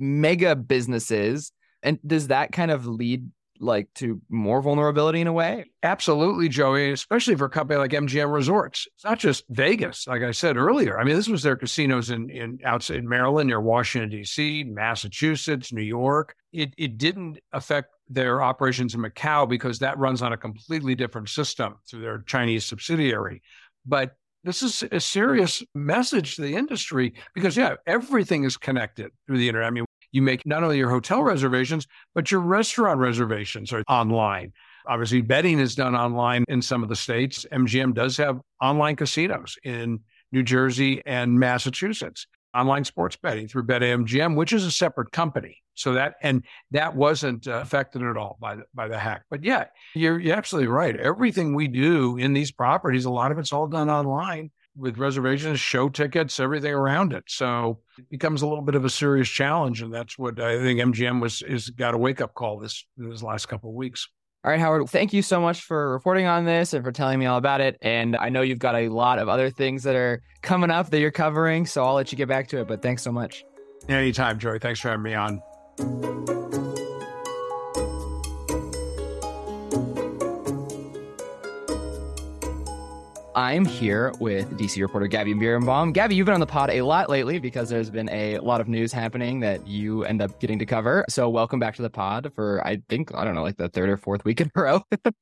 mega 0.00 0.56
businesses. 0.56 1.52
And 1.84 2.00
does 2.04 2.26
that 2.26 2.50
kind 2.50 2.72
of 2.72 2.88
lead 2.88 3.30
like 3.60 3.92
to 3.94 4.20
more 4.28 4.62
vulnerability 4.62 5.20
in 5.20 5.26
a 5.26 5.32
way? 5.32 5.66
Absolutely, 5.82 6.48
Joey, 6.48 6.90
especially 6.90 7.34
for 7.34 7.46
a 7.46 7.50
company 7.50 7.78
like 7.78 7.92
MGM 7.92 8.32
Resorts. 8.32 8.86
It's 8.94 9.04
not 9.04 9.18
just 9.18 9.44
Vegas, 9.50 10.06
like 10.06 10.22
I 10.22 10.30
said 10.30 10.56
earlier. 10.56 10.98
I 10.98 11.04
mean, 11.04 11.16
this 11.16 11.28
was 11.28 11.42
their 11.42 11.56
casinos 11.56 12.10
in, 12.10 12.30
in 12.30 12.58
outside 12.64 13.04
Maryland, 13.04 13.48
near 13.48 13.60
Washington, 13.60 14.10
D.C., 14.10 14.64
Massachusetts, 14.64 15.72
New 15.72 15.82
York. 15.82 16.34
It, 16.52 16.74
it 16.76 16.98
didn't 16.98 17.38
affect 17.52 17.92
their 18.08 18.42
operations 18.42 18.94
in 18.94 19.02
Macau 19.02 19.48
because 19.48 19.78
that 19.80 19.98
runs 19.98 20.22
on 20.22 20.32
a 20.32 20.36
completely 20.36 20.94
different 20.94 21.28
system 21.28 21.76
through 21.88 22.00
their 22.00 22.18
Chinese 22.22 22.64
subsidiary. 22.64 23.42
But 23.84 24.16
this 24.44 24.62
is 24.62 24.84
a 24.92 25.00
serious 25.00 25.62
message 25.74 26.36
to 26.36 26.42
the 26.42 26.54
industry 26.54 27.14
because, 27.34 27.56
yeah, 27.56 27.74
everything 27.86 28.44
is 28.44 28.56
connected 28.56 29.10
through 29.26 29.38
the 29.38 29.48
internet. 29.48 29.68
I 29.68 29.70
mean, 29.70 29.84
you 30.12 30.22
make 30.22 30.46
not 30.46 30.62
only 30.62 30.78
your 30.78 30.90
hotel 30.90 31.22
reservations, 31.22 31.86
but 32.14 32.30
your 32.30 32.40
restaurant 32.40 33.00
reservations 33.00 33.72
are 33.72 33.82
online. 33.88 34.52
Obviously, 34.86 35.20
betting 35.20 35.58
is 35.58 35.74
done 35.74 35.94
online 35.94 36.44
in 36.48 36.62
some 36.62 36.82
of 36.82 36.88
the 36.88 36.96
states. 36.96 37.44
MGM 37.52 37.94
does 37.94 38.16
have 38.16 38.40
online 38.60 38.96
casinos 38.96 39.56
in 39.62 40.00
New 40.32 40.42
Jersey 40.42 41.02
and 41.04 41.38
Massachusetts, 41.38 42.26
online 42.54 42.84
sports 42.84 43.16
betting 43.16 43.48
through 43.48 43.64
BetMGM, 43.64 44.34
which 44.34 44.52
is 44.52 44.64
a 44.64 44.70
separate 44.70 45.12
company. 45.12 45.58
So 45.74 45.92
that 45.92 46.14
and 46.22 46.44
that 46.72 46.96
wasn't 46.96 47.46
uh, 47.46 47.60
affected 47.62 48.02
at 48.02 48.16
all 48.16 48.36
by 48.40 48.56
the, 48.56 48.62
by 48.74 48.88
the 48.88 48.98
hack. 48.98 49.22
But 49.30 49.44
yeah, 49.44 49.66
you're, 49.94 50.18
you're 50.18 50.36
absolutely 50.36 50.68
right. 50.68 50.96
Everything 50.96 51.54
we 51.54 51.68
do 51.68 52.16
in 52.16 52.32
these 52.32 52.50
properties, 52.50 53.04
a 53.04 53.10
lot 53.10 53.30
of 53.30 53.38
it's 53.38 53.52
all 53.52 53.68
done 53.68 53.88
online 53.88 54.50
with 54.78 54.98
reservations, 54.98 55.60
show 55.60 55.88
tickets, 55.88 56.38
everything 56.38 56.72
around 56.72 57.12
it. 57.12 57.24
So 57.26 57.80
it 57.98 58.08
becomes 58.08 58.42
a 58.42 58.46
little 58.46 58.62
bit 58.62 58.74
of 58.74 58.84
a 58.84 58.90
serious 58.90 59.28
challenge, 59.28 59.82
and 59.82 59.92
that's 59.92 60.18
what 60.18 60.40
I 60.40 60.58
think 60.60 60.80
MGM 60.80 61.20
was 61.20 61.42
is 61.42 61.70
got 61.70 61.94
a 61.94 61.98
wake 61.98 62.20
up 62.20 62.34
call 62.34 62.58
this 62.58 62.84
this 62.96 63.22
last 63.22 63.46
couple 63.46 63.70
of 63.70 63.76
weeks. 63.76 64.08
All 64.44 64.52
right, 64.52 64.60
Howard, 64.60 64.88
thank 64.88 65.12
you 65.12 65.20
so 65.20 65.40
much 65.40 65.62
for 65.62 65.90
reporting 65.92 66.26
on 66.26 66.44
this 66.44 66.72
and 66.72 66.84
for 66.84 66.92
telling 66.92 67.18
me 67.18 67.26
all 67.26 67.38
about 67.38 67.60
it. 67.60 67.76
And 67.82 68.16
I 68.16 68.28
know 68.28 68.40
you've 68.40 68.60
got 68.60 68.76
a 68.76 68.88
lot 68.88 69.18
of 69.18 69.28
other 69.28 69.50
things 69.50 69.82
that 69.82 69.96
are 69.96 70.22
coming 70.42 70.70
up 70.70 70.90
that 70.90 71.00
you're 71.00 71.10
covering, 71.10 71.66
so 71.66 71.84
I'll 71.84 71.94
let 71.94 72.12
you 72.12 72.16
get 72.16 72.28
back 72.28 72.46
to 72.48 72.60
it. 72.60 72.68
But 72.68 72.80
thanks 72.80 73.02
so 73.02 73.10
much. 73.10 73.44
Anytime, 73.88 74.38
Joey. 74.38 74.60
Thanks 74.60 74.80
for 74.80 74.90
having 74.90 75.02
me 75.02 75.14
on. 75.14 76.67
I'm 83.38 83.64
here 83.64 84.12
with 84.18 84.58
DC 84.58 84.82
reporter 84.82 85.06
Gabby 85.06 85.32
Birenbaum. 85.32 85.92
Gabby, 85.92 86.16
you've 86.16 86.24
been 86.24 86.34
on 86.34 86.40
the 86.40 86.46
pod 86.46 86.70
a 86.70 86.82
lot 86.82 87.08
lately 87.08 87.38
because 87.38 87.68
there's 87.68 87.88
been 87.88 88.08
a 88.08 88.38
lot 88.38 88.60
of 88.60 88.66
news 88.66 88.92
happening 88.92 89.38
that 89.38 89.64
you 89.64 90.02
end 90.02 90.20
up 90.20 90.40
getting 90.40 90.58
to 90.58 90.66
cover. 90.66 91.04
So 91.08 91.28
welcome 91.28 91.60
back 91.60 91.76
to 91.76 91.82
the 91.82 91.88
pod 91.88 92.32
for, 92.34 92.60
I 92.66 92.82
think, 92.88 93.14
I 93.14 93.24
don't 93.24 93.36
know, 93.36 93.44
like 93.44 93.56
the 93.56 93.68
third 93.68 93.90
or 93.90 93.96
fourth 93.96 94.24
week 94.24 94.40
in 94.40 94.50
a 94.56 94.60
row. 94.60 94.82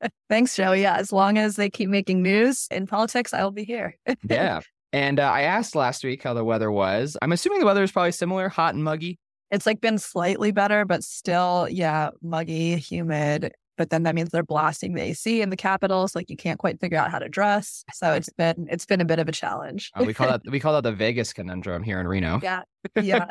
Thanks, 0.30 0.54
Joe. 0.54 0.70
Yeah, 0.70 0.94
as 0.94 1.12
long 1.12 1.36
as 1.36 1.56
they 1.56 1.68
keep 1.68 1.88
making 1.88 2.22
news 2.22 2.68
in 2.70 2.86
politics, 2.86 3.34
I'll 3.34 3.50
be 3.50 3.64
here. 3.64 3.98
yeah. 4.28 4.60
And 4.92 5.18
uh, 5.18 5.28
I 5.28 5.40
asked 5.40 5.74
last 5.74 6.04
week 6.04 6.22
how 6.22 6.32
the 6.32 6.44
weather 6.44 6.70
was. 6.70 7.16
I'm 7.22 7.32
assuming 7.32 7.58
the 7.58 7.66
weather 7.66 7.82
is 7.82 7.90
probably 7.90 8.12
similar, 8.12 8.48
hot 8.48 8.76
and 8.76 8.84
muggy. 8.84 9.18
It's 9.50 9.66
like 9.66 9.80
been 9.80 9.98
slightly 9.98 10.52
better, 10.52 10.84
but 10.84 11.02
still, 11.02 11.66
yeah, 11.68 12.10
muggy, 12.22 12.76
humid 12.76 13.52
but 13.76 13.90
then 13.90 14.04
that 14.04 14.14
means 14.14 14.30
they're 14.30 14.42
blasting 14.42 14.94
the 14.94 15.02
AC 15.02 15.40
in 15.40 15.50
the 15.50 15.56
capitals. 15.56 16.14
Like 16.14 16.30
you 16.30 16.36
can't 16.36 16.58
quite 16.58 16.80
figure 16.80 16.98
out 16.98 17.10
how 17.10 17.18
to 17.18 17.28
dress. 17.28 17.84
So 17.92 18.12
it's 18.14 18.30
been 18.30 18.66
it's 18.70 18.86
been 18.86 19.00
a 19.00 19.04
bit 19.04 19.18
of 19.18 19.28
a 19.28 19.32
challenge. 19.32 19.90
uh, 19.94 20.04
we 20.04 20.14
call 20.14 20.28
that 20.28 20.42
we 20.50 20.60
call 20.60 20.74
that 20.74 20.82
the 20.82 20.92
Vegas 20.92 21.32
conundrum 21.32 21.82
here 21.82 22.00
in 22.00 22.06
Reno. 22.06 22.40
Yeah, 22.42 22.62
yeah. 23.00 23.26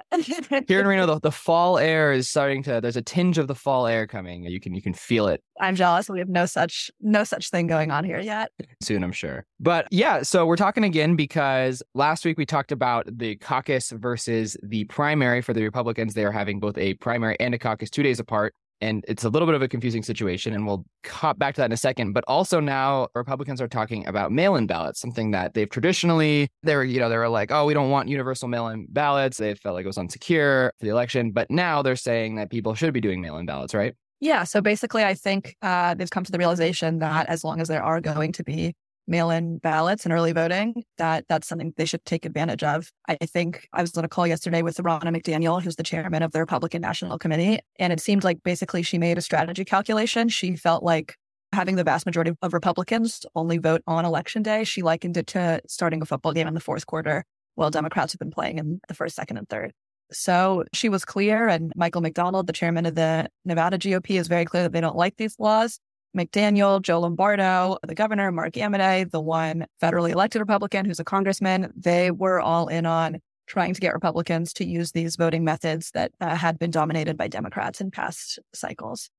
here 0.68 0.80
in 0.80 0.88
Reno, 0.88 1.06
the, 1.06 1.20
the 1.20 1.32
fall 1.32 1.78
air 1.78 2.12
is 2.12 2.30
starting 2.30 2.64
to. 2.64 2.82
There's 2.82 2.98
a 2.98 3.02
tinge 3.02 3.38
of 3.38 3.48
the 3.48 3.56
fall 3.56 3.88
air 3.88 4.08
coming. 4.08 4.44
You 4.44 4.60
can 4.60 4.74
you 4.74 4.82
can 4.82 4.94
feel 4.94 5.28
it. 5.28 5.42
I'm 5.60 5.76
jealous. 5.76 6.10
We 6.10 6.20
have 6.20 6.30
no 6.30 6.46
such 6.46 6.92
no 7.02 7.24
such 7.24 7.50
thing 7.50 7.68
going 7.68 7.92
on 7.92 8.04
here 8.04 8.20
yet. 8.20 8.52
Soon, 8.82 9.04
I'm 9.04 9.12
sure. 9.12 9.46
But 9.60 9.88
yeah, 9.92 10.24
so 10.24 10.46
we're 10.46 10.58
talking 10.58 10.84
again 10.84 11.16
because 11.16 11.84
last 11.94 12.26
week 12.26 12.38
we 12.38 12.46
talked 12.46 12.72
about 12.72 13.08
the 13.12 13.36
caucus 13.38 13.92
versus 13.92 14.58
the 14.64 14.86
primary 14.86 15.42
for 15.42 15.54
the 15.54 15.64
Republicans. 15.64 16.14
They 16.14 16.26
are 16.26 16.32
having 16.32 16.60
both 16.60 16.78
a 16.78 16.96
primary 16.96 17.38
and 17.40 17.54
a 17.54 17.60
caucus 17.60 17.90
two 17.90 18.04
days 18.04 18.20
apart 18.20 18.56
and 18.82 19.03
it's 19.08 19.24
a 19.24 19.30
little 19.30 19.46
bit 19.46 19.56
of 19.56 19.62
a 19.62 19.68
confusing 19.68 20.03
situation 20.03 20.53
and 20.53 20.65
we'll 20.65 20.86
hop 21.06 21.38
back 21.38 21.56
to 21.56 21.62
that 21.62 21.65
in 21.65 21.72
a 21.72 21.77
second 21.77 22.13
but 22.13 22.24
also 22.27 22.60
now 22.60 23.08
republicans 23.15 23.62
are 23.62 23.68
talking 23.68 24.06
about 24.08 24.32
mail-in 24.32 24.68
ballots 24.68 25.00
something 25.00 25.32
that 25.32 25.53
they've 25.53 25.70
traditionally 25.70 26.50
they 26.63 26.75
were 26.75 26.84
you 26.84 27.00
know 27.00 27.10
they 27.10 27.18
were 27.18 27.30
like 27.30 27.51
oh 27.51 27.65
we 27.65 27.74
don't 27.74 27.89
want 27.89 28.08
universal 28.10 28.48
mail-in 28.48 28.86
ballots. 28.89 29.38
They 29.38 29.56
felt 29.56 29.75
like 29.75 29.86
it 29.86 29.88
was 29.88 29.98
unsecure 29.98 30.70
for 30.77 30.86
the 30.86 30.89
election 30.89 31.32
but 31.32 31.50
now 31.50 31.82
they're 31.82 31.96
saying 31.96 32.36
that 32.36 32.50
people 32.50 32.75
should 32.75 32.94
be 32.94 33.01
doing 33.01 33.22
mail-in 33.22 33.46
ballots 33.46 33.74
right? 33.74 33.96
Yeah 34.20 34.44
so 34.44 34.62
basically 34.62 35.03
i 35.03 35.13
think 35.13 35.56
uh, 35.62 35.94
they've 35.96 36.10
come 36.10 36.24
to 36.24 36.32
the 36.32 36.38
realization 36.38 37.00
that 37.00 37.27
as 37.27 37.44
long 37.44 37.60
as 37.60 37.68
there 37.68 37.84
are 37.84 38.01
going 38.01 38.32
to 38.34 38.44
be 38.44 38.74
mail-in 39.08 39.58
ballots 39.58 40.06
and 40.06 40.14
early 40.14 40.32
voting, 40.32 40.84
that 40.98 41.26
that's 41.28 41.48
something 41.48 41.74
they 41.78 41.86
should 41.86 42.04
take 42.06 42.26
advantage 42.26 42.64
of. 42.64 42.92
I 43.08 43.16
think 43.16 43.68
I 43.74 43.82
was 43.82 43.98
on 43.98 44.06
a 44.06 44.10
call 44.10 44.28
yesterday 44.28 44.62
with 44.62 44.78
Ronna 44.78 45.06
McDaniel, 45.06 45.62
who's 45.62 45.76
the 45.76 45.84
chairman 45.84 46.24
of 46.24 46.32
the 46.32 46.40
Republican 46.40 46.82
National 46.82 47.18
Committee, 47.20 47.60
and 47.80 47.92
it 47.92 48.00
seemed 48.00 48.24
like 48.24 48.44
basically 48.44 48.82
she 48.82 48.98
made 48.98 49.18
a 49.18 49.22
strategy 49.22 49.66
calculation. 49.66 50.30
She 50.30 50.56
felt 50.56 50.84
like 50.84 51.16
having 51.52 51.76
the 51.76 51.84
vast 51.84 52.06
majority 52.06 52.32
of 52.42 52.54
Republicans 52.54 53.26
only 53.36 53.58
vote 53.58 53.82
on 53.88 54.06
election 54.06 54.42
day, 54.42 54.64
she 54.64 54.82
likened 54.82 55.18
it 55.18 55.28
to 55.28 55.62
starting 55.68 56.02
a 56.02 56.06
football 56.06 56.34
game 56.34 56.48
in 56.48 56.54
the 56.54 56.60
fourth 56.60 56.86
quarter 56.86 57.26
while 57.56 57.70
Democrats 57.70 58.14
have 58.14 58.20
been 58.20 58.32
playing 58.32 58.58
in 58.58 58.82
the 58.88 58.96
first, 58.96 59.16
second, 59.16 59.38
and 59.38 59.48
third. 59.48 59.72
So 60.12 60.64
she 60.74 60.90
was 60.90 61.06
clear, 61.06 61.48
and 61.48 61.72
Michael 61.76 62.02
McDonald, 62.02 62.48
the 62.48 62.54
chairman 62.54 62.86
of 62.86 62.96
the 62.96 63.28
Nevada 63.46 63.78
GOP, 63.78 64.20
is 64.20 64.28
very 64.28 64.46
clear 64.46 64.64
that 64.64 64.72
they 64.72 64.82
don't 64.82 64.96
like 64.96 65.18
these 65.18 65.36
laws. 65.40 65.80
McDaniel, 66.15 66.82
Joe 66.82 67.01
Lombardo, 67.01 67.77
the 67.86 67.96
governor, 67.96 68.32
Mark 68.32 68.53
Amodei, 68.53 69.10
the 69.10 69.22
one 69.22 69.65
federally 69.82 70.12
elected 70.12 70.39
Republican 70.39 70.86
who's 70.86 71.00
a 71.00 71.03
congressman, 71.03 71.72
they 71.75 72.12
were 72.12 72.39
all 72.39 72.67
in 72.67 72.86
on 72.86 73.20
trying 73.48 73.74
to 73.74 73.82
get 73.82 73.93
Republicans 73.93 74.53
to 74.53 74.65
use 74.65 74.91
these 74.91 75.15
voting 75.15 75.43
methods 75.43 75.91
that 75.91 76.12
uh, 76.22 76.36
had 76.36 76.58
been 76.58 76.72
dominated 76.72 77.17
by 77.17 77.27
Democrats 77.27 77.82
in 77.82 77.91
past 77.91 78.39
cycles. 78.53 79.10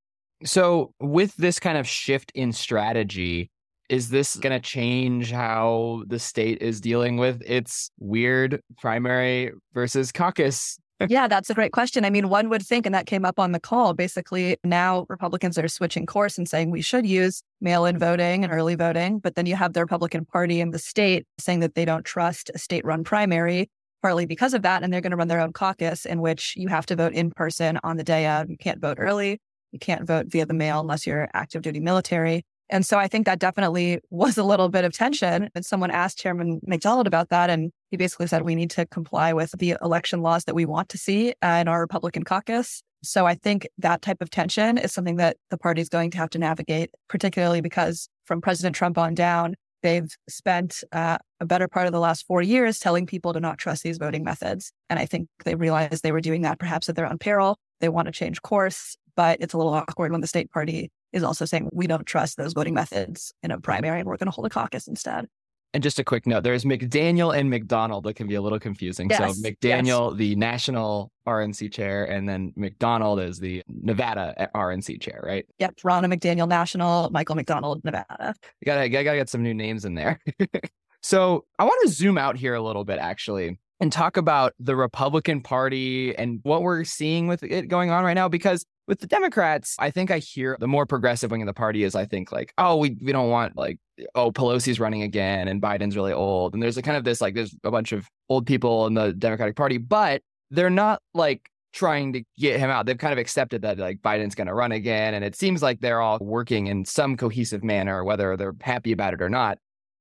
So, 0.45 0.93
with 1.01 1.35
this 1.37 1.61
kind 1.61 1.79
of 1.79 1.87
shift 1.87 2.33
in 2.35 2.53
strategy, 2.53 3.51
is 3.89 4.09
this 4.09 4.37
going 4.37 4.53
to 4.53 4.61
change 4.61 5.31
how 5.31 6.03
the 6.07 6.19
state 6.19 6.63
is 6.63 6.81
dealing 6.81 7.17
with 7.19 7.43
its 7.45 7.91
weird 7.99 8.61
primary 8.79 9.53
versus 9.75 10.11
caucus 10.11 10.79
yeah, 11.09 11.27
that's 11.27 11.51
a 11.51 11.55
great 11.55 11.73
question. 11.73 12.05
I 12.05 12.11
mean, 12.11 12.29
one 12.29 12.49
would 12.51 12.63
think, 12.63 12.87
and 12.87 12.95
that 12.95 13.07
came 13.07 13.25
up 13.25 13.39
on 13.39 13.53
the 13.53 13.61
call, 13.61 13.95
basically 13.95 14.57
now 14.63 15.07
Republicans 15.09 15.59
are 15.59 15.67
switching 15.69 16.07
course 16.07 16.39
and 16.39 16.49
saying 16.49 16.71
we 16.71 16.83
should 16.83 17.05
use 17.05 17.43
mail 17.61 17.85
in 17.85 17.99
voting 17.99 18.45
and 18.45 18.53
early 18.53 18.75
voting. 18.77 19.19
But 19.19 19.35
then 19.35 19.47
you 19.47 19.57
have 19.57 19.73
the 19.73 19.81
Republican 19.81 20.25
Party 20.25 20.61
in 20.61 20.71
the 20.71 20.79
state 20.79 21.27
saying 21.39 21.61
that 21.61 21.75
they 21.75 21.85
don't 21.85 22.05
trust 22.05 22.51
a 22.55 22.59
state 22.59 22.85
run 22.85 23.03
primary, 23.03 23.71
partly 24.03 24.25
because 24.25 24.55
of 24.55 24.63
that. 24.63 24.83
And 24.83 24.93
they're 24.93 25.01
going 25.01 25.11
to 25.11 25.17
run 25.17 25.29
their 25.29 25.41
own 25.41 25.53
caucus 25.53 26.07
in 26.07 26.21
which 26.21 26.55
you 26.57 26.69
have 26.69 26.87
to 26.87 26.97
vote 26.97 27.13
in 27.13 27.31
person 27.31 27.79
on 27.83 27.97
the 27.97 28.05
day 28.05 28.27
of. 28.29 28.49
You 28.49 28.57
can't 28.57 28.81
vote 28.81 28.99
early. 29.01 29.41
You 29.73 29.81
can't 29.81 30.07
vote 30.07 30.27
via 30.29 30.47
the 30.47 30.55
mail 30.55 30.81
unless 30.81 31.07
you're 31.07 31.29
active 31.35 31.63
duty 31.63 31.81
military. 31.81 32.45
And 32.71 32.85
so 32.85 32.99
I 32.99 33.09
think 33.09 33.27
that 33.27 33.39
definitely 33.39 34.01
was 34.11 34.39
a 34.39 34.45
little 34.45 34.69
bit 34.69 34.85
of 34.85 34.93
tension. 34.93 35.51
And 35.55 35.65
someone 35.65 35.91
asked 35.91 36.19
Chairman 36.19 36.61
McDonald 36.67 37.07
about 37.07 37.29
that. 37.31 37.51
And 37.51 37.73
he 37.91 37.97
basically 37.97 38.27
said 38.27 38.43
we 38.43 38.55
need 38.55 38.71
to 38.71 38.87
comply 38.87 39.33
with 39.33 39.53
the 39.59 39.77
election 39.83 40.23
laws 40.23 40.45
that 40.45 40.55
we 40.55 40.65
want 40.65 40.89
to 40.91 40.99
see 40.99 41.35
in 41.43 41.69
our 41.69 41.81
Republican 41.81 42.25
caucus. 42.25 42.83
So 43.03 43.27
I 43.27 43.35
think 43.35 43.69
that 43.79 44.01
type 44.01 44.23
of 44.23 44.31
tension 44.31 44.79
is 44.79 44.93
something 44.93 45.17
that 45.17 45.37
the 45.51 45.59
party 45.59 45.83
is 45.83 45.89
going 45.89 46.11
to 46.13 46.19
have 46.19 46.31
to 46.31 46.39
navigate, 46.39 46.91
particularly 47.09 47.61
because 47.61 48.09
from 48.25 48.41
President 48.41 48.75
Trump 48.75 48.97
on 48.97 49.15
down, 49.15 49.57
they've 49.83 50.09
spent 50.29 50.83
uh, 50.93 51.19
a 51.41 51.47
better 51.47 51.69
part 51.69 51.87
of 51.87 51.93
the 51.93 52.01
last 52.01 52.27
four 52.27 52.41
years 52.41 52.79
telling 52.79 53.05
people 53.05 53.35
to 53.35 53.41
not 53.41 53.59
trust 53.59 53.83
these 53.83 53.99
voting 53.99 54.25
methods. 54.25 54.73
And 54.89 54.99
I 54.99 55.05
think 55.05 55.29
they 55.45 55.55
realized 55.55 56.03
they 56.03 56.13
were 56.13 56.23
doing 56.23 56.43
that 56.43 56.59
perhaps 56.59 56.89
at 56.89 56.97
their 56.97 57.07
own 57.07 57.19
peril. 57.19 57.59
They 57.81 57.91
want 57.91 58.07
to 58.07 58.13
change 58.13 58.41
course, 58.41 58.97
but 59.15 59.39
it's 59.41 59.53
a 59.53 59.59
little 59.59 59.75
awkward 59.75 60.11
when 60.11 60.23
the 60.23 60.27
state 60.27 60.51
party 60.51 60.91
is 61.15 61.23
also 61.23 61.45
saying 61.45 61.71
we 61.73 61.87
don't 61.87 62.05
trust 62.05 62.37
those 62.37 62.53
voting 62.53 62.75
methods 62.75 63.33
in 63.43 63.51
a 63.51 63.61
primary 63.61 64.01
and 64.01 64.09
we're 64.09 64.17
going 64.17 64.27
to 64.27 64.33
hold 64.33 64.47
a 64.47 64.51
caucus 64.51 64.89
instead. 64.89 65.27
And 65.73 65.83
just 65.83 65.99
a 65.99 66.05
quick 66.05 66.25
note, 66.25 66.45
there's 66.45 66.65
McDaniel 66.65 67.37
and 67.37 67.51
McDonald 67.51 68.05
that 68.05 68.15
can 68.15 68.29
be 68.29 68.37
a 68.37 68.41
little 68.41 68.61
confusing. 68.61 69.11
Yes, 69.11 69.37
so 69.37 69.43
McDaniel, 69.43 70.11
yes. 70.11 70.19
the 70.19 70.37
national 70.37 71.11
RNC 71.27 71.73
chair, 71.73 72.05
and 72.05 72.29
then 72.29 72.53
McDonald 72.55 73.19
is 73.19 73.41
the 73.41 73.63
Nevada 73.69 74.35
eh, 74.37 74.47
RNC 74.55 75.01
chair, 75.01 75.21
right? 75.25 75.45
Yep. 75.59 75.77
Ronna 75.85 76.13
McDaniel 76.13 76.47
National, 76.47 77.11
Michael 77.11 77.35
McDonald, 77.35 77.83
Nevada. 77.83 78.35
You 78.61 78.67
gotta, 78.67 78.85
you 78.85 78.93
gotta 78.93 79.17
get 79.17 79.29
some 79.29 79.43
new 79.43 79.55
names 79.55 79.85
in 79.85 79.95
there. 79.95 80.21
so 81.03 81.45
I 81.59 81.65
want 81.65 81.81
to 81.87 81.89
zoom 81.93 82.19
out 82.19 82.37
here 82.37 82.55
a 82.55 82.63
little 82.63 82.85
bit, 82.85 83.01
actually, 83.01 83.59
and 83.81 83.91
talk 83.91 84.17
about 84.17 84.53
the 84.61 84.77
Republican 84.77 85.41
Party 85.41 86.17
and 86.17 86.39
what 86.45 86.63
we're 86.63 86.85
seeing 86.85 87.27
with 87.27 87.43
it 87.43 87.67
going 87.67 87.91
on 87.91 88.05
right 88.05 88.15
now, 88.15 88.29
because 88.29 88.65
with 88.87 89.01
the 89.01 89.07
Democrats, 89.07 89.77
I 89.79 89.91
think 89.91 90.11
I 90.11 90.19
hear 90.19 90.57
the 90.61 90.69
more 90.69 90.87
progressive 90.87 91.31
wing 91.31 91.43
of 91.43 91.47
the 91.47 91.55
party 91.55 91.85
is 91.85 91.95
I 91.95 92.05
think 92.05 92.33
like, 92.33 92.53
oh, 92.59 92.77
we, 92.77 92.97
we 93.01 93.13
don't 93.13 93.31
want 93.31 93.57
like, 93.57 93.79
oh, 94.15 94.31
Pelosi's 94.31 94.79
running 94.79 95.03
again 95.03 95.49
and 95.49 95.63
Biden's 95.63 95.97
really 95.97 96.13
old. 96.13 96.55
And 96.55 96.63
there's 96.63 96.77
a 96.77 96.83
kind 96.83 96.97
of 96.97 97.05
this 97.05 97.21
like, 97.21 97.35
there's 97.35 97.57
a 97.65 97.71
bunch 97.71 97.93
of 97.93 98.09
old 98.29 98.47
people 98.47 98.87
in 98.87 98.95
the 98.95 99.13
Democratic 99.13 99.57
Party, 99.57 99.79
but 99.79 100.23
they're 100.51 100.71
not 100.71 101.01
like 101.15 101.51
trying 101.73 102.13
to 102.13 102.23
get 102.39 102.61
him 102.61 102.71
out. 102.71 102.87
They've 102.87 102.99
kind 102.99 103.13
of 103.13 103.19
accepted 103.19 103.63
that 103.63 103.79
like 103.79 104.01
Biden's 104.03 104.35
going 104.35 104.47
to 104.47 104.55
run 104.55 104.73
again. 104.73 105.15
And 105.15 105.25
it 105.25 105.35
seems 105.35 105.63
like 105.63 105.81
they're 105.81 106.01
all 106.01 106.19
working 106.21 106.67
in 106.67 106.85
some 106.85 107.17
cohesive 107.17 107.65
manner, 107.65 108.05
whether 108.05 108.37
they're 108.37 108.55
happy 108.61 108.93
about 108.93 109.15
it 109.15 109.23
or 109.23 109.31
not. 109.31 109.59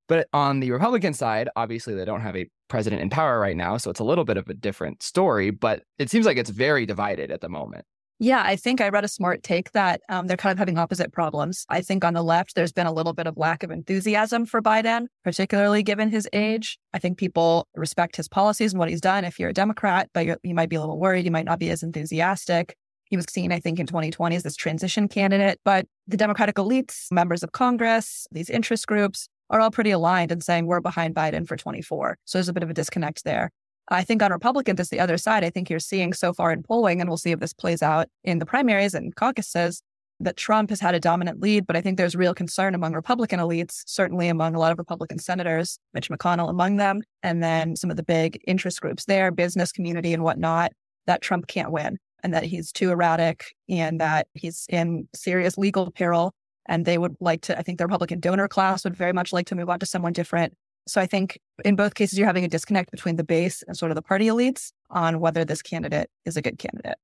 But 0.07 0.27
on 0.33 0.59
the 0.59 0.71
Republican 0.71 1.13
side, 1.13 1.49
obviously 1.55 1.95
they 1.95 2.05
don't 2.05 2.21
have 2.21 2.35
a 2.35 2.47
president 2.67 3.01
in 3.01 3.09
power 3.09 3.39
right 3.39 3.55
now. 3.55 3.77
So 3.77 3.89
it's 3.89 4.01
a 4.01 4.03
little 4.03 4.25
bit 4.25 4.37
of 4.37 4.49
a 4.49 4.53
different 4.53 5.01
story, 5.01 5.49
but 5.49 5.83
it 5.97 6.09
seems 6.09 6.25
like 6.25 6.37
it's 6.37 6.49
very 6.49 6.85
divided 6.85 7.31
at 7.31 7.41
the 7.41 7.49
moment. 7.49 7.85
Yeah, 8.23 8.41
I 8.41 8.55
think 8.55 8.79
I 8.79 8.87
read 8.87 9.03
a 9.03 9.09
smart 9.09 9.43
take 9.43 9.73
that 9.73 9.99
um, 10.07 10.27
they're 10.27 10.37
kind 10.37 10.53
of 10.53 10.57
having 10.57 10.77
opposite 10.77 11.11
problems. 11.11 11.65
I 11.67 11.81
think 11.81 12.05
on 12.05 12.13
the 12.13 12.23
left, 12.23 12.55
there's 12.55 12.71
been 12.71 12.87
a 12.87 12.93
little 12.93 13.11
bit 13.11 13.27
of 13.27 13.35
lack 13.35 13.63
of 13.63 13.69
enthusiasm 13.69 14.45
for 14.45 14.61
Biden, 14.61 15.07
particularly 15.25 15.83
given 15.83 16.09
his 16.09 16.25
age. 16.31 16.79
I 16.93 16.99
think 16.99 17.17
people 17.17 17.67
respect 17.75 18.15
his 18.15 18.29
policies 18.29 18.71
and 18.71 18.79
what 18.79 18.87
he's 18.87 19.01
done 19.01 19.25
if 19.25 19.39
you're 19.39 19.49
a 19.49 19.53
Democrat, 19.53 20.09
but 20.13 20.39
you 20.41 20.55
might 20.55 20.69
be 20.69 20.77
a 20.77 20.79
little 20.79 20.97
worried. 20.97 21.25
You 21.25 21.31
might 21.31 21.43
not 21.43 21.59
be 21.59 21.69
as 21.69 21.83
enthusiastic. 21.83 22.77
He 23.03 23.17
was 23.17 23.25
seen, 23.29 23.51
I 23.51 23.59
think, 23.59 23.77
in 23.77 23.87
2020 23.87 24.37
as 24.37 24.43
this 24.43 24.55
transition 24.55 25.09
candidate, 25.09 25.59
but 25.65 25.85
the 26.07 26.15
Democratic 26.15 26.55
elites, 26.55 27.11
members 27.11 27.43
of 27.43 27.51
Congress, 27.51 28.25
these 28.31 28.49
interest 28.49 28.87
groups 28.87 29.27
are 29.49 29.59
all 29.59 29.69
pretty 29.69 29.91
aligned 29.91 30.31
in 30.31 30.39
saying 30.39 30.65
we're 30.65 30.79
behind 30.79 31.13
Biden 31.13 31.45
for 31.45 31.57
24. 31.57 32.17
So 32.23 32.37
there's 32.37 32.47
a 32.47 32.53
bit 32.53 32.63
of 32.63 32.69
a 32.69 32.73
disconnect 32.73 33.25
there. 33.25 33.51
I 33.89 34.03
think 34.03 34.23
on 34.23 34.31
Republicans, 34.31 34.79
it's 34.79 34.89
the 34.89 34.99
other 34.99 35.17
side. 35.17 35.43
I 35.43 35.49
think 35.49 35.69
you're 35.69 35.79
seeing 35.79 36.13
so 36.13 36.33
far 36.33 36.51
in 36.51 36.63
polling, 36.63 37.01
and 37.01 37.09
we'll 37.09 37.17
see 37.17 37.31
if 37.31 37.39
this 37.39 37.53
plays 37.53 37.81
out 37.81 38.07
in 38.23 38.39
the 38.39 38.45
primaries 38.45 38.93
and 38.93 39.15
caucuses, 39.15 39.81
that 40.19 40.37
Trump 40.37 40.69
has 40.69 40.79
had 40.79 40.95
a 40.95 40.99
dominant 40.99 41.41
lead. 41.41 41.67
But 41.67 41.75
I 41.75 41.81
think 41.81 41.97
there's 41.97 42.15
real 42.15 42.33
concern 42.33 42.75
among 42.75 42.93
Republican 42.93 43.39
elites, 43.39 43.81
certainly 43.85 44.29
among 44.29 44.55
a 44.55 44.59
lot 44.59 44.71
of 44.71 44.77
Republican 44.77 45.19
senators, 45.19 45.79
Mitch 45.93 46.09
McConnell 46.09 46.49
among 46.49 46.77
them, 46.77 47.01
and 47.23 47.43
then 47.43 47.75
some 47.75 47.89
of 47.89 47.97
the 47.97 48.03
big 48.03 48.39
interest 48.47 48.79
groups 48.79 49.05
there, 49.05 49.31
business 49.31 49.71
community 49.71 50.13
and 50.13 50.23
whatnot, 50.23 50.71
that 51.07 51.21
Trump 51.21 51.47
can't 51.47 51.71
win 51.71 51.97
and 52.23 52.33
that 52.33 52.43
he's 52.43 52.71
too 52.71 52.91
erratic 52.91 53.53
and 53.67 53.99
that 53.99 54.27
he's 54.33 54.65
in 54.69 55.07
serious 55.13 55.57
legal 55.57 55.91
peril. 55.91 56.33
And 56.67 56.85
they 56.85 56.97
would 56.97 57.17
like 57.19 57.41
to, 57.41 57.59
I 57.59 57.61
think 57.61 57.77
the 57.77 57.85
Republican 57.85 58.21
donor 58.21 58.47
class 58.47 58.85
would 58.85 58.95
very 58.95 59.11
much 59.11 59.33
like 59.33 59.47
to 59.47 59.55
move 59.55 59.69
on 59.69 59.79
to 59.79 59.85
someone 59.85 60.13
different. 60.13 60.53
So 60.87 60.99
I 61.01 61.05
think 61.05 61.39
in 61.63 61.75
both 61.75 61.95
cases, 61.95 62.17
you're 62.17 62.27
having 62.27 62.43
a 62.43 62.47
disconnect 62.47 62.91
between 62.91 63.15
the 63.15 63.23
base 63.23 63.63
and 63.67 63.77
sort 63.77 63.91
of 63.91 63.95
the 63.95 64.01
party 64.01 64.27
elites 64.27 64.71
on 64.89 65.19
whether 65.19 65.45
this 65.45 65.61
candidate 65.61 66.09
is 66.25 66.37
a 66.37 66.41
good 66.41 66.57
candidate. 66.57 66.97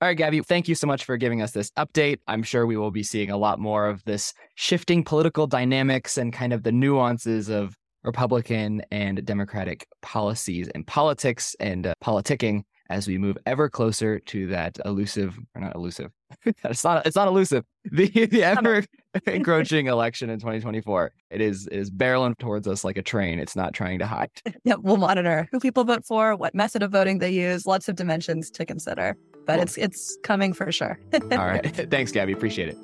All 0.00 0.08
right, 0.08 0.16
Gabby, 0.16 0.40
thank 0.42 0.68
you 0.68 0.74
so 0.74 0.86
much 0.86 1.04
for 1.04 1.16
giving 1.16 1.40
us 1.40 1.52
this 1.52 1.70
update. 1.78 2.18
I'm 2.26 2.42
sure 2.42 2.66
we 2.66 2.76
will 2.76 2.90
be 2.90 3.02
seeing 3.02 3.30
a 3.30 3.36
lot 3.38 3.58
more 3.58 3.86
of 3.86 4.04
this 4.04 4.34
shifting 4.54 5.02
political 5.02 5.46
dynamics 5.46 6.18
and 6.18 6.32
kind 6.32 6.52
of 6.52 6.64
the 6.64 6.72
nuances 6.72 7.48
of 7.48 7.74
Republican 8.04 8.82
and 8.90 9.24
Democratic 9.24 9.86
policies 10.02 10.68
and 10.74 10.86
politics 10.86 11.56
and 11.60 11.86
uh, 11.86 11.94
politicking 12.04 12.62
as 12.90 13.06
we 13.06 13.18
move 13.18 13.36
ever 13.46 13.68
closer 13.68 14.18
to 14.20 14.46
that 14.48 14.78
elusive 14.84 15.38
or 15.54 15.60
not 15.60 15.74
elusive 15.74 16.10
it's 16.64 16.84
not 16.84 17.06
it's 17.06 17.16
not 17.16 17.28
elusive 17.28 17.64
the 17.92 18.08
the 18.26 18.42
ever 18.42 18.84
encroaching 19.26 19.86
election 19.86 20.30
in 20.30 20.38
2024 20.38 21.12
it 21.30 21.40
is 21.40 21.66
is 21.68 21.90
barreling 21.90 22.36
towards 22.38 22.66
us 22.66 22.84
like 22.84 22.96
a 22.96 23.02
train. 23.02 23.38
It's 23.38 23.56
not 23.56 23.72
trying 23.72 23.98
to 24.00 24.06
hide. 24.06 24.30
Yeah 24.64 24.74
we'll 24.78 24.96
monitor 24.96 25.48
who 25.50 25.60
people 25.60 25.84
vote 25.84 26.04
for 26.04 26.36
what 26.36 26.54
method 26.54 26.82
of 26.82 26.92
voting 26.92 27.18
they 27.18 27.30
use 27.30 27.66
lots 27.66 27.88
of 27.88 27.96
dimensions 27.96 28.50
to 28.52 28.64
consider 28.64 29.16
but 29.46 29.54
cool. 29.54 29.62
it's 29.62 29.78
it's 29.78 30.18
coming 30.22 30.52
for 30.52 30.70
sure. 30.72 30.98
All 31.14 31.38
right. 31.38 31.90
Thanks 31.90 32.12
gabby. 32.12 32.32
Appreciate 32.32 32.68
it. 32.68 32.76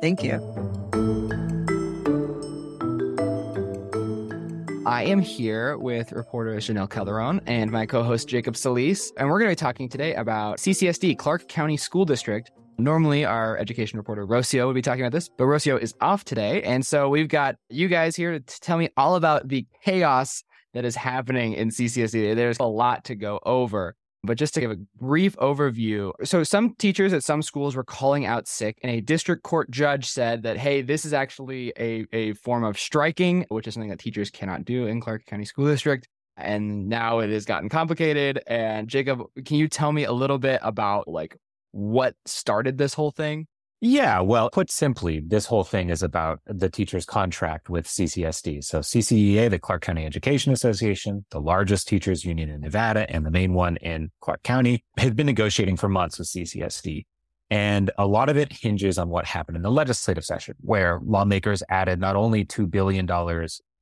Thank 0.00 0.22
you 0.22 1.07
I 4.88 5.02
am 5.02 5.20
here 5.20 5.76
with 5.76 6.12
reporter 6.12 6.56
Jannelle 6.56 6.88
Calderón 6.88 7.42
and 7.44 7.70
my 7.70 7.84
co 7.84 8.02
host 8.02 8.26
Jacob 8.26 8.56
Solis, 8.56 9.12
and 9.18 9.28
we're 9.28 9.38
going 9.38 9.50
to 9.50 9.52
be 9.52 9.66
talking 9.66 9.86
today 9.86 10.14
about 10.14 10.56
CCSD, 10.56 11.18
Clark 11.18 11.46
County 11.46 11.76
School 11.76 12.06
District. 12.06 12.50
Normally, 12.78 13.22
our 13.26 13.58
education 13.58 13.98
reporter 13.98 14.26
Rocio 14.26 14.66
would 14.66 14.72
be 14.72 14.80
talking 14.80 15.02
about 15.02 15.12
this, 15.12 15.28
but 15.28 15.44
Rocio 15.44 15.78
is 15.78 15.92
off 16.00 16.24
today. 16.24 16.62
And 16.62 16.86
so 16.86 17.10
we've 17.10 17.28
got 17.28 17.56
you 17.68 17.88
guys 17.88 18.16
here 18.16 18.38
to 18.38 18.60
tell 18.60 18.78
me 18.78 18.88
all 18.96 19.16
about 19.16 19.46
the 19.46 19.66
chaos 19.84 20.42
that 20.72 20.86
is 20.86 20.96
happening 20.96 21.52
in 21.52 21.68
CCSD. 21.68 22.34
There's 22.34 22.58
a 22.58 22.64
lot 22.64 23.04
to 23.04 23.14
go 23.14 23.40
over. 23.44 23.94
But 24.24 24.36
just 24.36 24.52
to 24.54 24.60
give 24.60 24.72
a 24.72 24.78
brief 25.00 25.36
overview, 25.36 26.12
so 26.24 26.42
some 26.42 26.74
teachers 26.74 27.12
at 27.12 27.22
some 27.22 27.40
schools 27.40 27.76
were 27.76 27.84
calling 27.84 28.26
out 28.26 28.48
sick, 28.48 28.78
and 28.82 28.90
a 28.90 29.00
district 29.00 29.44
court 29.44 29.70
judge 29.70 30.06
said 30.06 30.42
that, 30.42 30.56
hey, 30.56 30.82
this 30.82 31.04
is 31.04 31.12
actually 31.12 31.72
a, 31.78 32.04
a 32.12 32.32
form 32.34 32.64
of 32.64 32.78
striking, 32.78 33.46
which 33.48 33.68
is 33.68 33.74
something 33.74 33.90
that 33.90 34.00
teachers 34.00 34.30
cannot 34.30 34.64
do 34.64 34.86
in 34.86 35.00
Clark 35.00 35.24
County 35.26 35.44
School 35.44 35.66
District. 35.66 36.08
And 36.36 36.88
now 36.88 37.18
it 37.20 37.30
has 37.30 37.44
gotten 37.44 37.68
complicated. 37.68 38.40
And 38.46 38.88
Jacob, 38.88 39.22
can 39.44 39.56
you 39.56 39.68
tell 39.68 39.92
me 39.92 40.04
a 40.04 40.12
little 40.12 40.38
bit 40.38 40.60
about 40.62 41.08
like 41.08 41.36
what 41.72 42.14
started 42.26 42.78
this 42.78 42.94
whole 42.94 43.10
thing? 43.10 43.46
Yeah, 43.80 44.20
well, 44.20 44.50
put 44.50 44.72
simply, 44.72 45.20
this 45.24 45.46
whole 45.46 45.62
thing 45.62 45.88
is 45.88 46.02
about 46.02 46.40
the 46.46 46.68
teacher's 46.68 47.04
contract 47.04 47.70
with 47.70 47.86
CCSD. 47.86 48.64
So 48.64 48.80
CCEA, 48.80 49.48
the 49.50 49.60
Clark 49.60 49.82
County 49.82 50.04
Education 50.04 50.52
Association, 50.52 51.24
the 51.30 51.40
largest 51.40 51.86
teachers 51.86 52.24
union 52.24 52.50
in 52.50 52.60
Nevada 52.60 53.08
and 53.08 53.24
the 53.24 53.30
main 53.30 53.54
one 53.54 53.76
in 53.76 54.10
Clark 54.20 54.42
County, 54.42 54.84
had 54.96 55.14
been 55.14 55.26
negotiating 55.26 55.76
for 55.76 55.88
months 55.88 56.18
with 56.18 56.26
CCSD. 56.26 57.06
And 57.50 57.92
a 57.96 58.06
lot 58.06 58.28
of 58.28 58.36
it 58.36 58.52
hinges 58.52 58.98
on 58.98 59.10
what 59.10 59.26
happened 59.26 59.56
in 59.56 59.62
the 59.62 59.70
legislative 59.70 60.24
session, 60.24 60.56
where 60.60 60.98
lawmakers 61.04 61.62
added 61.68 62.00
not 62.00 62.16
only 62.16 62.44
$2 62.44 62.68
billion 62.68 63.08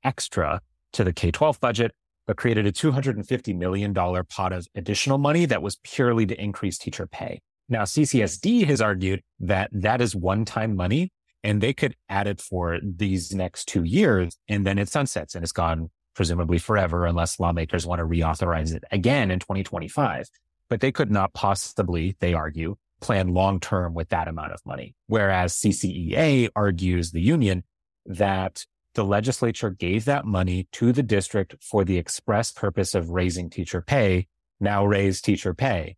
extra 0.05 0.61
to 0.93 1.05
the 1.05 1.13
K 1.15 1.31
12 1.31 1.59
budget, 1.59 1.93
but 2.27 2.37
created 2.37 2.67
a 2.67 2.73
$250 2.73 3.57
million 3.57 3.95
pot 3.95 4.53
of 4.53 4.67
additional 4.75 5.17
money 5.17 5.47
that 5.47 5.63
was 5.63 5.77
purely 5.83 6.27
to 6.27 6.39
increase 6.39 6.77
teacher 6.77 7.07
pay. 7.07 7.41
Now, 7.69 7.83
CCSD 7.83 8.67
has 8.67 8.81
argued 8.81 9.23
that 9.41 9.71
that 9.73 10.01
is 10.01 10.15
one 10.15 10.45
time 10.45 10.77
money 10.77 11.13
and 11.43 11.61
they 11.61 11.73
could 11.73 11.97
add 12.09 12.27
it 12.27 12.41
for 12.41 12.79
these 12.83 13.35
next 13.35 13.67
two 13.67 13.83
years 13.83 14.37
and 14.49 14.67
then 14.67 14.79
it 14.79 14.89
sunsets 14.89 15.35
and 15.35 15.43
it's 15.43 15.53
gone 15.53 15.91
presumably 16.15 16.59
forever 16.59 17.07
unless 17.07 17.39
lawmakers 17.39 17.87
want 17.87 17.99
to 17.99 18.05
reauthorize 18.05 18.75
it 18.75 18.85
again 18.91 19.31
in 19.31 19.39
2025. 19.39 20.29
But 20.69 20.81
they 20.81 20.91
could 20.91 21.11
not 21.11 21.35
possibly, 21.35 22.17
they 22.21 22.35
argue, 22.35 22.77
plan 23.01 23.29
long 23.29 23.61
term 23.61 23.95
with 23.95 24.09
that 24.09 24.29
amount 24.29 24.53
of 24.53 24.61
money. 24.65 24.95
Whereas 25.07 25.55
CCEA 25.55 26.49
argues 26.57 27.11
the 27.11 27.21
union 27.21 27.65
that 28.07 28.65
the 28.95 29.05
legislature 29.05 29.71
gave 29.71 30.07
that 30.07 30.25
money 30.25 30.69
to 30.73 30.93
the 30.93 31.03
district 31.03 31.55
for 31.61 31.85
the 31.85 31.99
express 31.99 32.51
purpose 32.51 32.95
of 32.95 33.11
raising 33.11 33.51
teacher 33.51 33.83
pay, 33.83 34.27
now 34.59 34.87
raise 34.87 35.21
teacher 35.21 35.53
pay. 35.53 35.97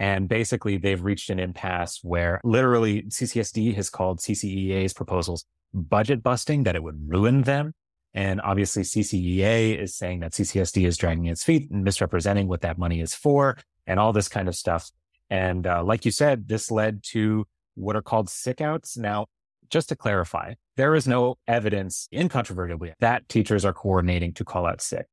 And 0.00 0.28
basically 0.30 0.78
they've 0.78 1.02
reached 1.02 1.28
an 1.28 1.38
impasse 1.38 2.00
where 2.02 2.40
literally 2.42 3.02
CCSD 3.02 3.74
has 3.74 3.90
called 3.90 4.18
CCEA's 4.18 4.94
proposals 4.94 5.44
budget 5.74 6.22
busting, 6.22 6.64
that 6.64 6.74
it 6.74 6.82
would 6.82 7.08
ruin 7.08 7.42
them. 7.42 7.74
And 8.14 8.40
obviously 8.40 8.82
CCEA 8.82 9.78
is 9.78 9.94
saying 9.94 10.20
that 10.20 10.32
CCSD 10.32 10.86
is 10.86 10.96
dragging 10.96 11.26
its 11.26 11.44
feet 11.44 11.70
and 11.70 11.84
misrepresenting 11.84 12.48
what 12.48 12.62
that 12.62 12.78
money 12.78 13.00
is 13.02 13.14
for 13.14 13.58
and 13.86 14.00
all 14.00 14.14
this 14.14 14.26
kind 14.26 14.48
of 14.48 14.56
stuff. 14.56 14.90
And 15.28 15.66
uh, 15.66 15.84
like 15.84 16.06
you 16.06 16.10
said, 16.10 16.48
this 16.48 16.70
led 16.70 17.02
to 17.10 17.46
what 17.74 17.94
are 17.94 18.02
called 18.02 18.30
sick 18.30 18.62
outs. 18.62 18.96
Now, 18.96 19.26
just 19.68 19.90
to 19.90 19.96
clarify, 19.96 20.54
there 20.76 20.94
is 20.94 21.06
no 21.06 21.36
evidence 21.46 22.08
incontrovertibly 22.10 22.94
that 23.00 23.28
teachers 23.28 23.66
are 23.66 23.74
coordinating 23.74 24.32
to 24.34 24.44
call 24.44 24.66
out 24.66 24.80
sick. 24.80 25.06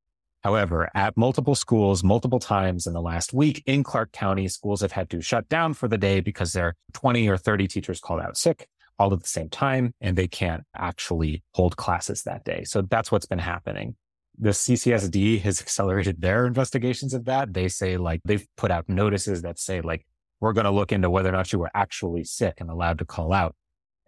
However, 0.47 0.89
at 0.95 1.17
multiple 1.17 1.55
schools, 1.55 2.05
multiple 2.05 2.39
times 2.39 2.87
in 2.87 2.93
the 2.93 3.01
last 3.01 3.33
week 3.33 3.61
in 3.65 3.83
Clark 3.83 4.13
County, 4.13 4.47
schools 4.47 4.79
have 4.79 4.93
had 4.93 5.09
to 5.09 5.19
shut 5.19 5.49
down 5.49 5.73
for 5.73 5.89
the 5.89 5.97
day 5.97 6.21
because 6.21 6.53
there 6.53 6.67
are 6.67 6.75
20 6.93 7.27
or 7.27 7.35
30 7.35 7.67
teachers 7.67 7.99
called 7.99 8.21
out 8.21 8.37
sick 8.37 8.69
all 8.97 9.11
at 9.11 9.21
the 9.21 9.27
same 9.27 9.49
time 9.49 9.91
and 9.99 10.17
they 10.17 10.29
can't 10.29 10.63
actually 10.73 11.43
hold 11.53 11.75
classes 11.75 12.23
that 12.23 12.45
day. 12.45 12.63
So 12.63 12.81
that's 12.81 13.11
what's 13.11 13.25
been 13.25 13.39
happening. 13.39 13.97
The 14.39 14.51
CCSD 14.51 15.41
has 15.41 15.59
accelerated 15.65 16.21
their 16.21 16.47
investigations 16.47 17.13
of 17.13 17.25
that. 17.25 17.53
They 17.53 17.67
say 17.67 17.97
like 17.97 18.21
they've 18.23 18.47
put 18.55 18.71
out 18.71 18.87
notices 18.87 19.41
that 19.41 19.59
say 19.59 19.81
like, 19.81 20.05
we're 20.39 20.53
going 20.53 20.63
to 20.63 20.71
look 20.71 20.93
into 20.93 21.09
whether 21.09 21.27
or 21.27 21.33
not 21.33 21.51
you 21.51 21.59
were 21.59 21.71
actually 21.73 22.23
sick 22.23 22.61
and 22.61 22.69
allowed 22.69 22.99
to 22.99 23.05
call 23.05 23.33
out. 23.33 23.53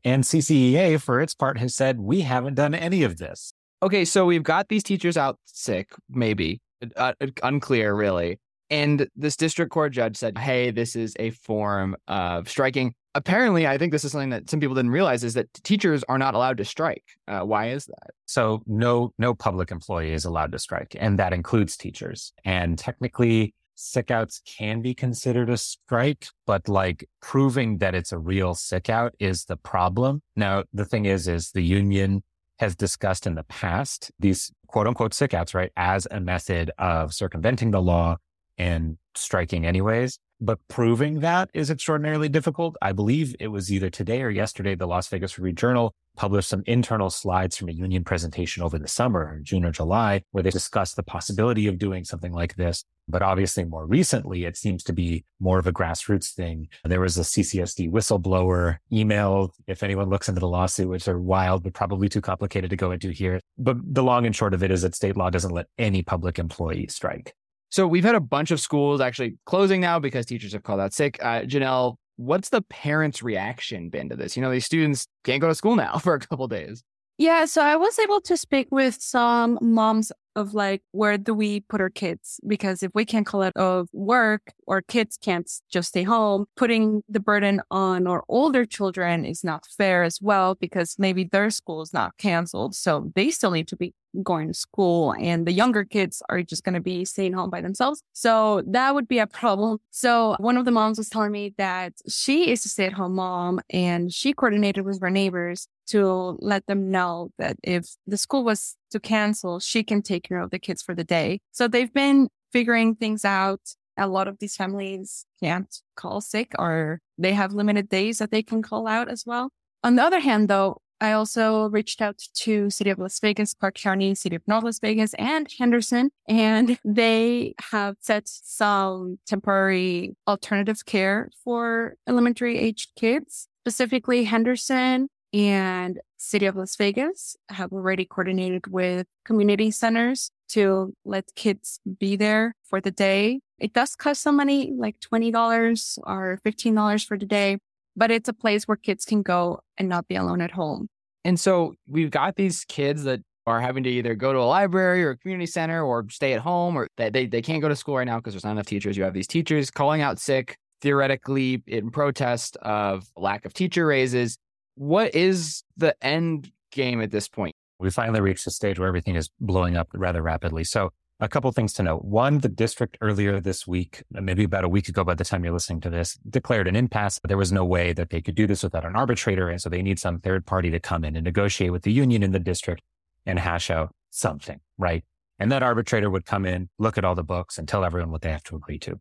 And 0.06 0.24
CCEA, 0.24 1.02
for 1.02 1.20
its 1.20 1.36
part, 1.36 1.58
has 1.58 1.76
said, 1.76 2.00
we 2.00 2.22
haven't 2.22 2.54
done 2.54 2.74
any 2.74 3.04
of 3.04 3.18
this. 3.18 3.52
Okay, 3.82 4.04
so 4.04 4.26
we've 4.26 4.44
got 4.44 4.68
these 4.68 4.84
teachers 4.84 5.16
out 5.16 5.38
sick, 5.46 5.92
maybe, 6.10 6.62
uh, 6.98 7.14
uh 7.22 7.28
unclear 7.44 7.96
really. 7.96 8.40
And 8.70 9.08
this 9.16 9.36
district 9.36 9.72
court 9.72 9.94
judge 9.94 10.18
said, 10.18 10.38
hey, 10.38 10.70
this 10.72 10.96
is 10.96 11.16
a 11.18 11.32
form 11.32 11.96
of 12.08 12.50
striking. 12.50 12.94
Apparently, 13.16 13.66
I 13.66 13.78
think 13.78 13.92
this 13.92 14.06
is 14.06 14.12
something 14.12 14.30
that 14.30 14.50
some 14.50 14.60
people 14.60 14.76
didn't 14.76 14.92
realize 14.92 15.24
is 15.24 15.34
that 15.34 15.52
teachers 15.64 16.04
are 16.08 16.20
not 16.20 16.36
allowed 16.36 16.58
to 16.58 16.66
strike. 16.66 17.04
Uh, 17.28 17.40
why 17.40 17.70
is 17.70 17.86
that? 17.86 18.12
So 18.28 18.62
no, 18.68 19.12
no 19.18 19.34
public 19.34 19.72
employee 19.72 20.14
is 20.14 20.26
allowed 20.26 20.52
to 20.52 20.60
strike, 20.60 20.96
and 21.00 21.18
that 21.18 21.34
includes 21.34 21.76
teachers. 21.76 22.34
And 22.46 22.78
technically, 22.78 23.56
sick 23.74 24.12
outs 24.12 24.42
can 24.46 24.82
be 24.82 24.94
considered 24.94 25.50
a 25.50 25.58
strike, 25.58 26.28
but 26.46 26.70
like 26.70 27.10
proving 27.22 27.80
that 27.80 27.96
it's 27.96 28.12
a 28.12 28.20
real 28.20 28.54
sick 28.54 28.90
out 28.90 29.16
is 29.20 29.46
the 29.46 29.58
problem. 29.58 30.22
Now, 30.36 30.66
the 30.74 30.86
thing 30.86 31.06
is, 31.06 31.28
is 31.28 31.52
the 31.52 31.64
union 31.64 32.22
has 32.60 32.76
discussed 32.76 33.26
in 33.26 33.36
the 33.36 33.44
past 33.44 34.12
these 34.20 34.52
quote 34.68 34.88
unquote 34.88 35.14
sick 35.14 35.34
outs, 35.34 35.54
right, 35.54 35.72
as 35.76 36.08
a 36.12 36.20
method 36.20 36.72
of 36.78 37.14
circumventing 37.14 37.72
the 37.72 37.82
law 37.82 38.18
and 38.58 38.98
striking 39.16 39.66
anyways. 39.66 40.20
But 40.42 40.60
proving 40.70 41.20
that 41.20 41.50
is 41.54 41.70
extraordinarily 41.70 42.30
difficult. 42.30 42.78
I 42.82 42.94
believe 42.94 43.36
it 43.40 43.48
was 43.48 43.72
either 43.72 43.90
today 43.90 44.22
or 44.22 44.30
yesterday, 44.30 44.74
the 44.74 44.88
Las 44.88 45.08
Vegas 45.10 45.38
Review 45.38 45.54
Journal 45.54 45.94
published 46.16 46.50
some 46.50 46.64
internal 46.66 47.10
slides 47.10 47.58
from 47.58 47.70
a 47.70 47.74
union 47.74 48.04
presentation 48.04 48.64
over 48.64 48.78
the 48.80 48.88
summer, 48.88 49.40
June 49.42 49.66
or 49.66 49.72
July, 49.72 50.22
where 50.32 50.44
they 50.44 50.50
discussed 50.50 50.96
the 50.96 51.04
possibility 51.04 51.68
of 51.68 51.78
doing 51.78 52.04
something 52.04 52.32
like 52.32 52.56
this. 52.56 52.84
But 53.10 53.22
obviously, 53.22 53.66
more 53.66 53.86
recently, 53.86 54.46
it 54.46 54.56
seems 54.56 54.84
to 54.84 54.94
be 54.94 55.26
more 55.40 55.60
of 55.60 55.68
a 55.68 55.74
grassroots 55.74 56.32
thing. 56.34 56.68
There 56.86 57.02
was 57.02 57.18
a 57.18 57.22
CCSD 57.22 57.90
whistleblower 57.90 58.78
email. 58.94 59.54
If 59.68 59.82
anyone 59.82 60.10
looks 60.10 60.30
into 60.30 60.40
the 60.40 60.48
lawsuit, 60.48 60.90
which 60.90 61.08
are 61.08 61.20
wild, 61.20 61.64
but 61.64 61.74
probably 61.74 62.08
too 62.08 62.22
complicated 62.22 62.70
to 62.70 62.76
go 62.76 62.92
into 62.92 63.10
here. 63.10 63.42
But 63.58 63.78
the 63.82 64.04
long 64.04 64.26
and 64.26 64.36
short 64.36 64.54
of 64.54 64.64
it 64.64 64.72
is 64.72 64.84
that 64.84 64.96
state 64.96 65.18
law 65.18 65.30
doesn't 65.30 65.52
let 65.52 65.68
any 65.78 66.04
public 66.04 66.38
employee 66.38 66.88
strike. 66.88 67.34
So 67.70 67.88
we've 67.88 68.04
had 68.04 68.16
a 68.16 68.20
bunch 68.20 68.52
of 68.52 68.60
schools 68.60 69.00
actually 69.00 69.38
closing 69.46 69.82
now 69.82 70.00
because 70.00 70.26
teachers 70.26 70.54
have 70.54 70.64
called 70.64 70.80
out 70.80 70.94
sick. 70.94 71.18
Uh, 71.22 71.42
Jannelle, 71.42 71.96
what's 72.16 72.50
the 72.50 72.62
parents' 72.64 73.22
reaction 73.22 73.90
been 73.90 74.10
to 74.10 74.16
this? 74.16 74.36
You 74.36 74.42
know, 74.42 74.52
these 74.52 74.66
students 74.66 75.08
can't 75.24 75.40
go 75.40 75.48
to 75.48 75.56
school 75.56 75.76
now 75.76 75.98
for 76.04 76.14
a 76.14 76.20
couple 76.20 76.48
days. 76.48 76.84
Yeah, 77.18 77.46
so 77.46 77.62
I 77.62 77.76
was 77.76 78.00
able 78.00 78.22
to 78.22 78.38
speak 78.38 78.70
with 78.72 78.96
some 79.02 79.60
moms 79.62 80.12
of 80.36 80.54
like, 80.54 80.82
where 80.92 81.18
do 81.18 81.34
we 81.34 81.62
put 81.62 81.82
our 81.82 81.90
kids? 81.90 82.40
Because 82.48 82.84
if 82.84 82.92
we 82.94 83.06
can't 83.06 83.26
call 83.26 83.42
it 83.44 83.56
of 83.56 83.90
work 83.94 84.54
or 84.68 84.82
kids 84.82 85.18
can't 85.18 85.50
just 85.72 85.90
stay 85.90 86.04
home, 86.04 86.46
putting 86.56 87.04
the 87.10 87.20
burden 87.20 87.62
on 87.72 88.08
our 88.08 88.24
older 88.28 88.66
children 88.66 89.26
is 89.26 89.44
not 89.44 89.66
fair 89.66 90.04
as 90.04 90.22
well 90.22 90.56
because 90.56 90.96
maybe 90.98 91.24
their 91.24 91.50
school 91.50 91.82
is 91.82 91.94
not 91.94 92.18
canceled. 92.18 92.76
So 92.76 93.12
they 93.16 93.32
still 93.32 93.52
need 93.52 93.68
to 93.70 93.76
be 93.76 93.94
going 94.24 94.48
to 94.48 94.54
school 94.54 95.14
and 95.20 95.46
the 95.46 95.52
younger 95.52 95.84
kids 95.84 96.24
are 96.30 96.42
just 96.42 96.64
going 96.64 96.74
to 96.74 96.80
be 96.80 97.06
staying 97.06 97.34
home 97.34 97.50
by 97.50 97.62
themselves. 97.62 98.02
So 98.14 98.64
that 98.68 98.96
would 98.96 99.08
be 99.08 99.20
a 99.20 99.28
problem. 99.28 99.78
So 99.92 100.36
one 100.40 100.58
of 100.58 100.66
the 100.66 100.72
moms 100.72 100.98
was 100.98 101.10
telling 101.10 101.32
me 101.32 101.54
that 101.58 101.94
she 102.08 102.50
is 102.50 102.66
a 102.66 102.70
stay 102.70 102.86
at 102.86 102.94
home 102.94 103.16
mom 103.16 103.60
and 103.70 104.12
she 104.12 104.34
coordinated 104.34 104.86
with 104.86 105.00
her 105.02 105.12
neighbors 105.12 105.68
to 105.88 106.38
let 106.40 106.66
them 106.68 106.92
know 106.92 107.32
that 107.38 107.58
if 107.64 107.88
the 108.08 108.18
school 108.18 108.44
was 108.44 108.76
to 108.92 109.00
cancel, 109.00 109.60
she 109.60 109.84
can 109.84 110.02
take 110.02 110.24
care 110.24 110.40
of 110.40 110.52
the 110.52 110.60
kids 110.60 110.82
for 110.82 110.96
the 110.96 111.04
day. 111.04 111.42
So 111.52 111.68
they've 111.68 111.94
been 111.94 112.30
figuring 112.52 112.96
things 112.96 113.26
out. 113.26 113.62
A 113.98 114.08
lot 114.08 114.28
of 114.28 114.40
these 114.40 114.56
families 114.56 115.26
can't 115.42 115.76
call 115.96 116.22
sick 116.22 116.54
or 116.58 117.02
they 117.18 117.34
have 117.34 117.54
limited 117.54 117.90
days 117.90 118.20
that 118.20 118.32
they 118.32 118.42
can 118.42 118.62
call 118.62 118.88
out 118.88 119.10
as 119.10 119.24
well. 119.26 119.52
On 119.84 119.96
the 119.96 120.04
other 120.04 120.20
hand, 120.20 120.48
though, 120.48 120.82
I 121.02 121.14
also 121.14 121.70
reached 121.70 122.02
out 122.02 122.22
to 122.36 122.70
City 122.70 122.90
of 122.90 123.00
Las 123.00 123.20
Vegas, 123.20 123.54
Clark 123.54 123.76
County, 123.76 124.16
City 124.16 124.36
of 124.36 124.42
North 124.48 124.64
Las 124.64 124.80
Vegas, 124.80 125.14
and 125.14 125.48
Henderson, 125.58 126.12
and 126.28 126.78
they 126.84 127.56
have 127.72 127.96
set 128.02 128.24
some 128.26 129.18
temporary 129.26 130.16
alternative 130.28 130.86
care 130.86 131.30
for 131.44 131.96
elementary 132.08 132.58
aged 132.58 132.92
kids. 132.98 133.48
Specifically, 133.64 134.26
Henderson 134.26 135.08
and 135.34 136.00
City 136.18 136.46
of 136.46 136.56
Las 136.56 136.76
Vegas 136.76 137.36
have 137.50 137.72
already 137.72 138.06
coordinated 138.06 138.68
with 138.68 139.08
community 139.26 139.72
centers 139.72 140.32
to 140.50 140.94
let 141.06 141.26
kids 141.36 141.80
be 142.00 142.16
there 142.16 142.56
for 142.64 142.82
the 142.82 142.92
day. 142.92 143.40
It 143.60 143.74
does 143.74 143.96
cost 143.96 144.22
some 144.22 144.36
money, 144.36 144.72
like 144.76 145.00
$20 145.00 146.00
or 146.04 146.40
$15 146.46 147.06
for 147.06 147.18
the 147.18 147.26
day, 147.26 147.58
but 147.96 148.12
it's 148.12 148.30
a 148.30 148.34
place 148.34 148.68
where 148.68 148.78
kids 148.78 149.06
can 149.06 149.22
go 149.22 149.60
and 149.78 149.88
not 149.88 150.08
be 150.08 150.16
alone 150.16 150.42
at 150.42 150.52
home. 150.52 150.88
And 151.24 151.40
so 151.40 151.76
we've 151.88 152.12
got 152.12 152.36
these 152.36 152.66
kids 152.66 153.04
that 153.04 153.22
are 153.46 153.60
having 153.60 153.84
to 153.84 153.90
either 153.90 154.16
go 154.16 154.32
to 154.32 154.40
a 154.40 154.46
library 154.46 155.04
or 155.04 155.12
a 155.12 155.18
community 155.18 155.46
center 155.46 155.84
or 155.84 156.06
stay 156.10 156.34
at 156.34 156.40
home 156.40 156.76
or 156.76 156.88
they, 156.98 157.10
they, 157.10 157.26
they 157.26 157.42
can't 157.42 157.62
go 157.62 157.70
to 157.70 157.76
school 157.76 157.98
right 157.98 158.06
now 158.06 158.18
because 158.18 158.34
there's 158.34 158.44
not 158.44 158.52
enough 158.52 158.66
teachers. 158.66 158.96
You 158.96 159.04
have 159.04 159.14
these 159.14 159.28
teachers 159.28 159.72
calling 159.72 160.02
out 160.02 160.20
sick, 160.20 160.58
theoretically 160.82 161.62
in 161.68 161.92
protest 161.92 162.58
of 162.58 163.08
lack 163.16 163.46
of 163.46 163.54
teacher 163.54 163.86
raises. 163.86 164.38
What 164.76 165.14
is 165.16 165.64
the 165.78 165.96
end 166.04 166.52
game 166.72 167.02
at 167.02 167.12
this 167.12 167.28
point? 167.28 167.56
We 167.80 167.90
finally 167.90 168.22
reached 168.22 168.46
a 168.48 168.52
stage 168.52 168.80
where 168.80 168.88
everything 168.88 169.16
is 169.16 169.30
blowing 169.40 169.78
up 169.78 169.90
rather 169.94 170.22
rapidly. 170.22 170.64
So 170.64 170.92
a 171.22 171.28
couple 171.28 171.52
things 171.52 171.74
to 171.74 171.84
note. 171.84 172.06
One, 172.06 172.40
the 172.40 172.50
district 172.50 172.98
earlier 173.02 173.42
this 173.42 173.68
week, 173.68 174.04
maybe 174.12 174.46
about 174.46 174.64
a 174.64 174.70
week 174.70 174.88
ago 174.88 175.04
by 175.04 175.16
the 175.16 175.26
time 175.26 175.44
you're 175.44 175.54
listening 175.54 175.82
to 175.82 175.90
this, 175.90 176.18
declared 176.30 176.68
an 176.68 176.76
impasse. 176.76 177.20
There 177.28 177.38
was 177.38 177.52
no 177.52 177.66
way 177.66 177.92
that 177.94 178.10
they 178.10 178.22
could 178.22 178.36
do 178.36 178.48
this 178.48 178.64
without 178.64 178.86
an 178.86 178.96
arbitrator. 178.96 179.50
And 179.50 179.62
so 179.62 179.70
they 179.70 179.82
need 179.82 180.00
some 180.00 180.20
third 180.20 180.46
party 180.46 180.70
to 180.72 180.80
come 180.80 181.04
in 181.04 181.16
and 181.16 181.26
negotiate 181.26 181.72
with 181.72 181.84
the 181.84 181.92
union 181.92 182.24
in 182.24 182.32
the 182.32 182.40
district 182.40 182.82
and 183.26 183.38
hash 183.38 183.70
out 183.70 183.94
something, 184.12 184.60
right? 184.78 185.04
And 185.40 185.52
that 185.52 185.64
arbitrator 185.64 186.10
would 186.10 186.26
come 186.26 186.46
in, 186.46 186.70
look 186.80 186.98
at 186.98 187.04
all 187.04 187.16
the 187.16 187.24
books 187.24 187.58
and 187.58 187.68
tell 187.68 187.84
everyone 187.84 188.12
what 188.12 188.22
they 188.22 188.32
have 188.32 188.44
to 188.44 188.56
agree 188.56 188.80
to. 188.80 189.00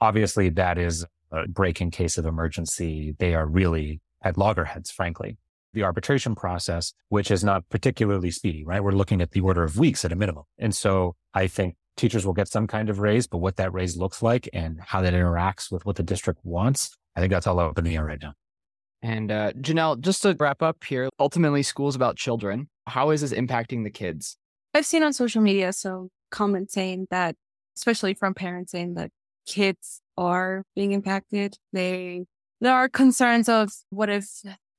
Obviously, 0.00 0.50
that 0.50 0.76
is 0.76 1.06
a 1.30 1.48
break 1.48 1.80
in 1.80 1.90
case 1.90 2.18
of 2.18 2.26
emergency. 2.26 3.14
They 3.18 3.34
are 3.34 3.46
really 3.46 4.00
at 4.24 4.36
loggerheads, 4.36 4.90
frankly. 4.90 5.36
The 5.74 5.82
arbitration 5.82 6.34
process, 6.34 6.92
which 7.08 7.30
is 7.30 7.44
not 7.44 7.68
particularly 7.68 8.30
speedy, 8.30 8.64
right? 8.64 8.82
We're 8.82 8.92
looking 8.92 9.20
at 9.20 9.32
the 9.32 9.40
order 9.40 9.64
of 9.64 9.78
weeks 9.78 10.04
at 10.04 10.12
a 10.12 10.16
minimum. 10.16 10.44
And 10.58 10.74
so 10.74 11.16
I 11.34 11.46
think 11.46 11.76
teachers 11.96 12.24
will 12.24 12.32
get 12.32 12.48
some 12.48 12.66
kind 12.66 12.88
of 12.88 13.00
raise, 13.00 13.26
but 13.26 13.38
what 13.38 13.56
that 13.56 13.72
raise 13.72 13.96
looks 13.96 14.22
like 14.22 14.48
and 14.52 14.80
how 14.80 15.00
that 15.02 15.12
interacts 15.12 15.70
with 15.70 15.84
what 15.84 15.96
the 15.96 16.02
district 16.02 16.40
wants, 16.44 16.96
I 17.16 17.20
think 17.20 17.32
that's 17.32 17.46
all 17.46 17.58
up 17.58 17.78
in 17.78 17.84
the 17.84 17.96
air 17.96 18.04
right 18.04 18.22
now. 18.22 18.34
And 19.02 19.30
uh, 19.30 19.52
Jannelle, 19.52 20.00
just 20.00 20.22
to 20.22 20.34
wrap 20.38 20.62
up 20.62 20.82
here, 20.82 21.10
ultimately, 21.20 21.62
school's 21.62 21.94
about 21.94 22.16
children. 22.16 22.68
How 22.86 23.10
is 23.10 23.20
this 23.20 23.32
impacting 23.32 23.84
the 23.84 23.90
kids? 23.90 24.38
I've 24.72 24.86
seen 24.86 25.02
on 25.02 25.12
social 25.12 25.42
media 25.42 25.72
some 25.72 26.08
comments 26.30 26.72
saying 26.72 27.08
that, 27.10 27.36
especially 27.76 28.14
from 28.14 28.34
parents 28.34 28.72
saying 28.72 28.94
that 28.94 29.10
kids 29.46 30.00
are 30.16 30.64
being 30.74 30.92
impacted. 30.92 31.58
They 31.72 32.24
there 32.64 32.74
are 32.74 32.88
concerns 32.88 33.48
of 33.48 33.70
what 33.90 34.08
if 34.08 34.26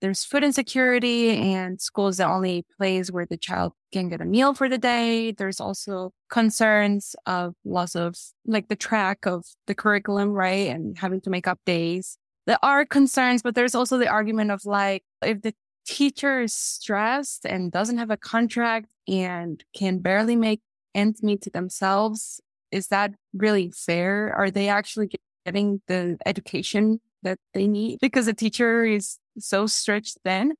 there's 0.01 0.23
food 0.23 0.43
insecurity 0.43 1.29
and 1.29 1.79
school 1.79 2.07
is 2.07 2.17
the 2.17 2.25
only 2.25 2.65
place 2.77 3.11
where 3.11 3.27
the 3.27 3.37
child 3.37 3.73
can 3.93 4.09
get 4.09 4.21
a 4.21 4.25
meal 4.25 4.55
for 4.55 4.67
the 4.67 4.79
day. 4.79 5.31
There's 5.31 5.59
also 5.59 6.11
concerns 6.29 7.15
of 7.27 7.53
loss 7.63 7.95
of 7.95 8.15
like 8.45 8.69
the 8.69 8.75
track 8.75 9.27
of 9.27 9.45
the 9.67 9.75
curriculum, 9.75 10.29
right? 10.29 10.69
And 10.69 10.97
having 10.97 11.21
to 11.21 11.29
make 11.29 11.47
up 11.47 11.59
days. 11.65 12.17
There 12.47 12.57
are 12.63 12.85
concerns, 12.85 13.43
but 13.43 13.53
there's 13.53 13.75
also 13.75 13.99
the 13.99 14.09
argument 14.09 14.49
of 14.49 14.65
like, 14.65 15.03
if 15.21 15.43
the 15.43 15.53
teacher 15.85 16.41
is 16.41 16.53
stressed 16.53 17.45
and 17.45 17.71
doesn't 17.71 17.99
have 17.99 18.09
a 18.09 18.17
contract 18.17 18.87
and 19.07 19.63
can 19.75 19.99
barely 19.99 20.35
make 20.35 20.61
ends 20.95 21.21
meet 21.21 21.41
to 21.43 21.51
themselves, 21.51 22.41
is 22.71 22.87
that 22.87 23.11
really 23.33 23.71
fair? 23.71 24.33
Are 24.35 24.49
they 24.49 24.69
actually 24.69 25.11
getting 25.45 25.81
the 25.87 26.17
education 26.25 26.99
that 27.25 27.39
they 27.53 27.67
need? 27.67 27.99
Because 27.99 28.27
the 28.27 28.33
teacher 28.33 28.85
is 28.85 29.17
so 29.37 29.67
stretched 29.67 30.17
thin. 30.23 30.53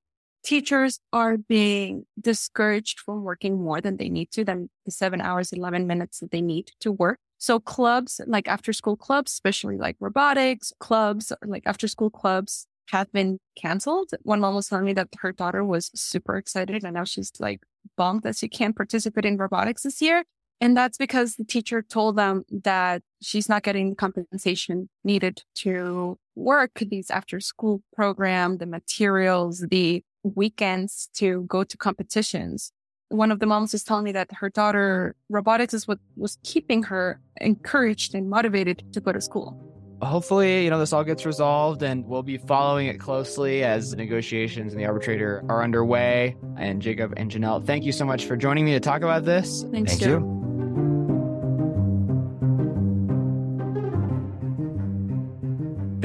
Teachers 0.44 1.00
are 1.14 1.38
being 1.38 2.06
discouraged 2.20 3.00
from 3.00 3.24
working 3.24 3.64
more 3.64 3.82
than 3.82 3.98
they 3.98 4.10
need 4.10 4.32
to, 4.32 4.44
than 4.44 4.70
the 4.86 4.92
seven 4.92 5.22
hours, 5.22 5.54
11 5.54 5.88
minutes 5.88 6.20
that 6.20 6.32
they 6.32 6.42
need 6.42 6.72
to 6.82 6.92
work. 6.92 7.20
So 7.38 7.60
clubs, 7.60 8.22
like 8.28 8.48
after 8.48 8.74
school 8.74 8.96
clubs, 8.98 9.32
especially 9.32 9.78
like 9.78 9.96
robotics 10.00 10.74
clubs, 10.80 11.32
like 11.46 11.64
after 11.66 11.88
school 11.88 12.10
clubs 12.10 12.68
have 12.92 13.12
been 13.12 13.40
canceled. 13.60 14.12
One 14.22 14.40
mom 14.40 14.56
was 14.56 14.68
telling 14.68 14.86
me 14.86 14.94
that 14.94 15.10
her 15.20 15.32
daughter 15.32 15.64
was 15.64 15.90
super 15.96 16.38
excited 16.38 16.84
and 16.84 16.94
now 16.94 17.04
she's 17.04 17.32
like 17.40 17.62
bummed 17.98 18.24
that 18.24 18.38
she 18.38 18.48
can't 18.48 18.76
participate 18.76 19.26
in 19.26 19.38
robotics 19.38 19.84
this 19.84 20.02
year. 20.02 20.24
And 20.62 20.76
that's 20.76 20.98
because 20.98 21.36
the 21.36 21.44
teacher 21.44 21.82
told 21.82 22.16
them 22.16 22.46
that 22.64 23.02
she's 23.22 23.50
not 23.50 23.64
getting 23.64 23.90
the 23.90 23.96
compensation 23.96 24.90
needed 25.04 25.44
to 25.56 26.18
work 26.36 26.72
these 26.80 27.10
after 27.12 27.40
school 27.40 27.82
program, 27.94 28.58
the 28.58 28.66
materials, 28.66 29.66
the 29.70 30.04
weekends 30.24 31.10
to 31.16 31.44
go 31.44 31.64
to 31.64 31.78
competitions. 31.78 32.72
One 33.10 33.32
of 33.32 33.40
the 33.40 33.46
moms 33.46 33.74
was 33.74 33.84
telling 33.84 34.06
me 34.06 34.12
that 34.14 34.32
her 34.34 34.50
daughter 34.50 35.16
robotics 35.30 35.74
is 35.74 35.88
what 35.88 36.00
was 36.16 36.38
keeping 36.44 36.84
her 36.84 37.20
encouraged 37.40 38.16
and 38.16 38.30
motivated 38.30 38.84
to 38.94 39.02
go 39.02 39.12
to 39.12 39.22
school 39.22 39.62
hopefully, 40.02 40.64
you 40.64 40.70
know, 40.70 40.80
this 40.80 40.94
all 40.94 41.04
gets 41.04 41.26
resolved 41.26 41.84
and 41.84 42.06
we'll 42.06 42.24
be 42.24 42.38
following 42.38 42.88
it 42.88 43.00
closely 43.00 43.64
as 43.64 43.96
negotiations 43.96 44.74
and 44.74 44.82
the 44.82 44.86
arbitrator 44.86 45.44
are 45.50 45.64
underway. 45.64 46.36
And 46.58 46.82
Jacob 46.82 47.14
and 47.18 47.32
Jannelle, 47.32 47.66
thank 47.66 47.84
you 47.84 47.92
so 47.92 48.06
much 48.06 48.26
for 48.26 48.36
joining 48.36 48.66
me 48.66 48.74
to 48.74 48.80
talk 48.80 49.02
about 49.02 49.26
this. 49.26 49.64
Thanks, 49.72 49.92
Thank 49.92 50.04
Joe. 50.04 50.20
you. 50.20 50.45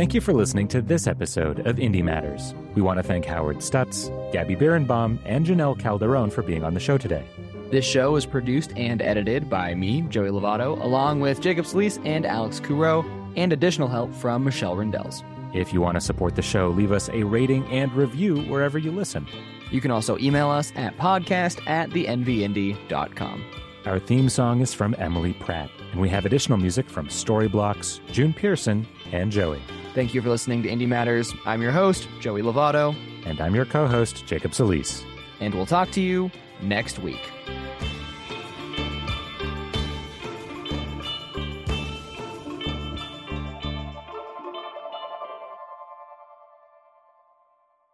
Thank 0.00 0.14
you 0.14 0.22
for 0.22 0.32
listening 0.32 0.66
to 0.68 0.80
this 0.80 1.06
episode 1.06 1.66
of 1.66 1.78
Indy 1.78 2.00
Matters. 2.00 2.54
We 2.74 2.80
want 2.80 2.96
to 2.96 3.02
thank 3.02 3.26
Howard 3.26 3.58
Stutz, 3.58 4.08
Gabby 4.32 4.56
Birenbaum, 4.56 5.18
and 5.26 5.44
Jannelle 5.44 5.78
Calderón 5.78 6.32
for 6.32 6.40
being 6.40 6.64
on 6.64 6.72
the 6.72 6.80
show 6.80 6.96
today. 6.96 7.22
This 7.70 7.84
show 7.84 8.16
is 8.16 8.24
produced 8.24 8.72
and 8.78 9.02
edited 9.02 9.50
by 9.50 9.74
me, 9.74 10.00
Joey 10.08 10.30
Lovato, 10.30 10.82
along 10.82 11.20
with 11.20 11.42
Jacob 11.42 11.66
Solis 11.66 11.98
and 12.06 12.24
Alex 12.24 12.60
Kuro, 12.60 13.04
and 13.36 13.52
additional 13.52 13.88
help 13.88 14.14
from 14.14 14.42
Michelle 14.42 14.74
Rindels. 14.74 15.22
If 15.54 15.70
you 15.74 15.82
want 15.82 15.96
to 15.96 16.00
support 16.00 16.34
the 16.34 16.40
show, 16.40 16.70
leave 16.70 16.92
us 16.92 17.10
a 17.10 17.22
rating 17.24 17.66
and 17.66 17.92
review 17.92 18.40
wherever 18.44 18.78
you 18.78 18.92
listen. 18.92 19.26
You 19.70 19.82
can 19.82 19.90
also 19.90 20.16
email 20.16 20.48
us 20.48 20.72
at 20.76 20.96
podcast 20.96 21.60
at 21.68 21.90
thenvindy.com. 21.90 23.44
Our 23.84 23.98
theme 23.98 24.30
song 24.30 24.62
is 24.62 24.72
from 24.72 24.96
Emily 24.98 25.34
Pratt, 25.34 25.70
and 25.92 26.00
we 26.00 26.08
have 26.08 26.24
additional 26.24 26.56
music 26.56 26.88
from 26.88 27.08
Storyblocks, 27.08 28.00
June 28.10 28.32
Pearson, 28.32 28.86
and 29.12 29.30
Joey. 29.30 29.60
Thank 29.94 30.14
you 30.14 30.22
for 30.22 30.29
listening 30.29 30.62
to 30.62 30.68
Indy 30.68 30.87
Matters. 30.87 31.33
I'm 31.44 31.61
your 31.62 31.72
host, 31.72 32.09
Joey 32.20 32.42
Lovato, 32.42 32.94
And 33.26 33.40
I'm 33.40 33.55
your 33.55 33.64
co 33.66 33.87
host, 33.87 34.24
Jacob 34.26 34.55
Solis. 34.55 35.05
and 35.40 35.55
we'll 35.55 35.66
talk 35.66 35.90
to 35.92 36.00
you 36.00 36.31
next 36.62 36.98
week. 37.00 37.20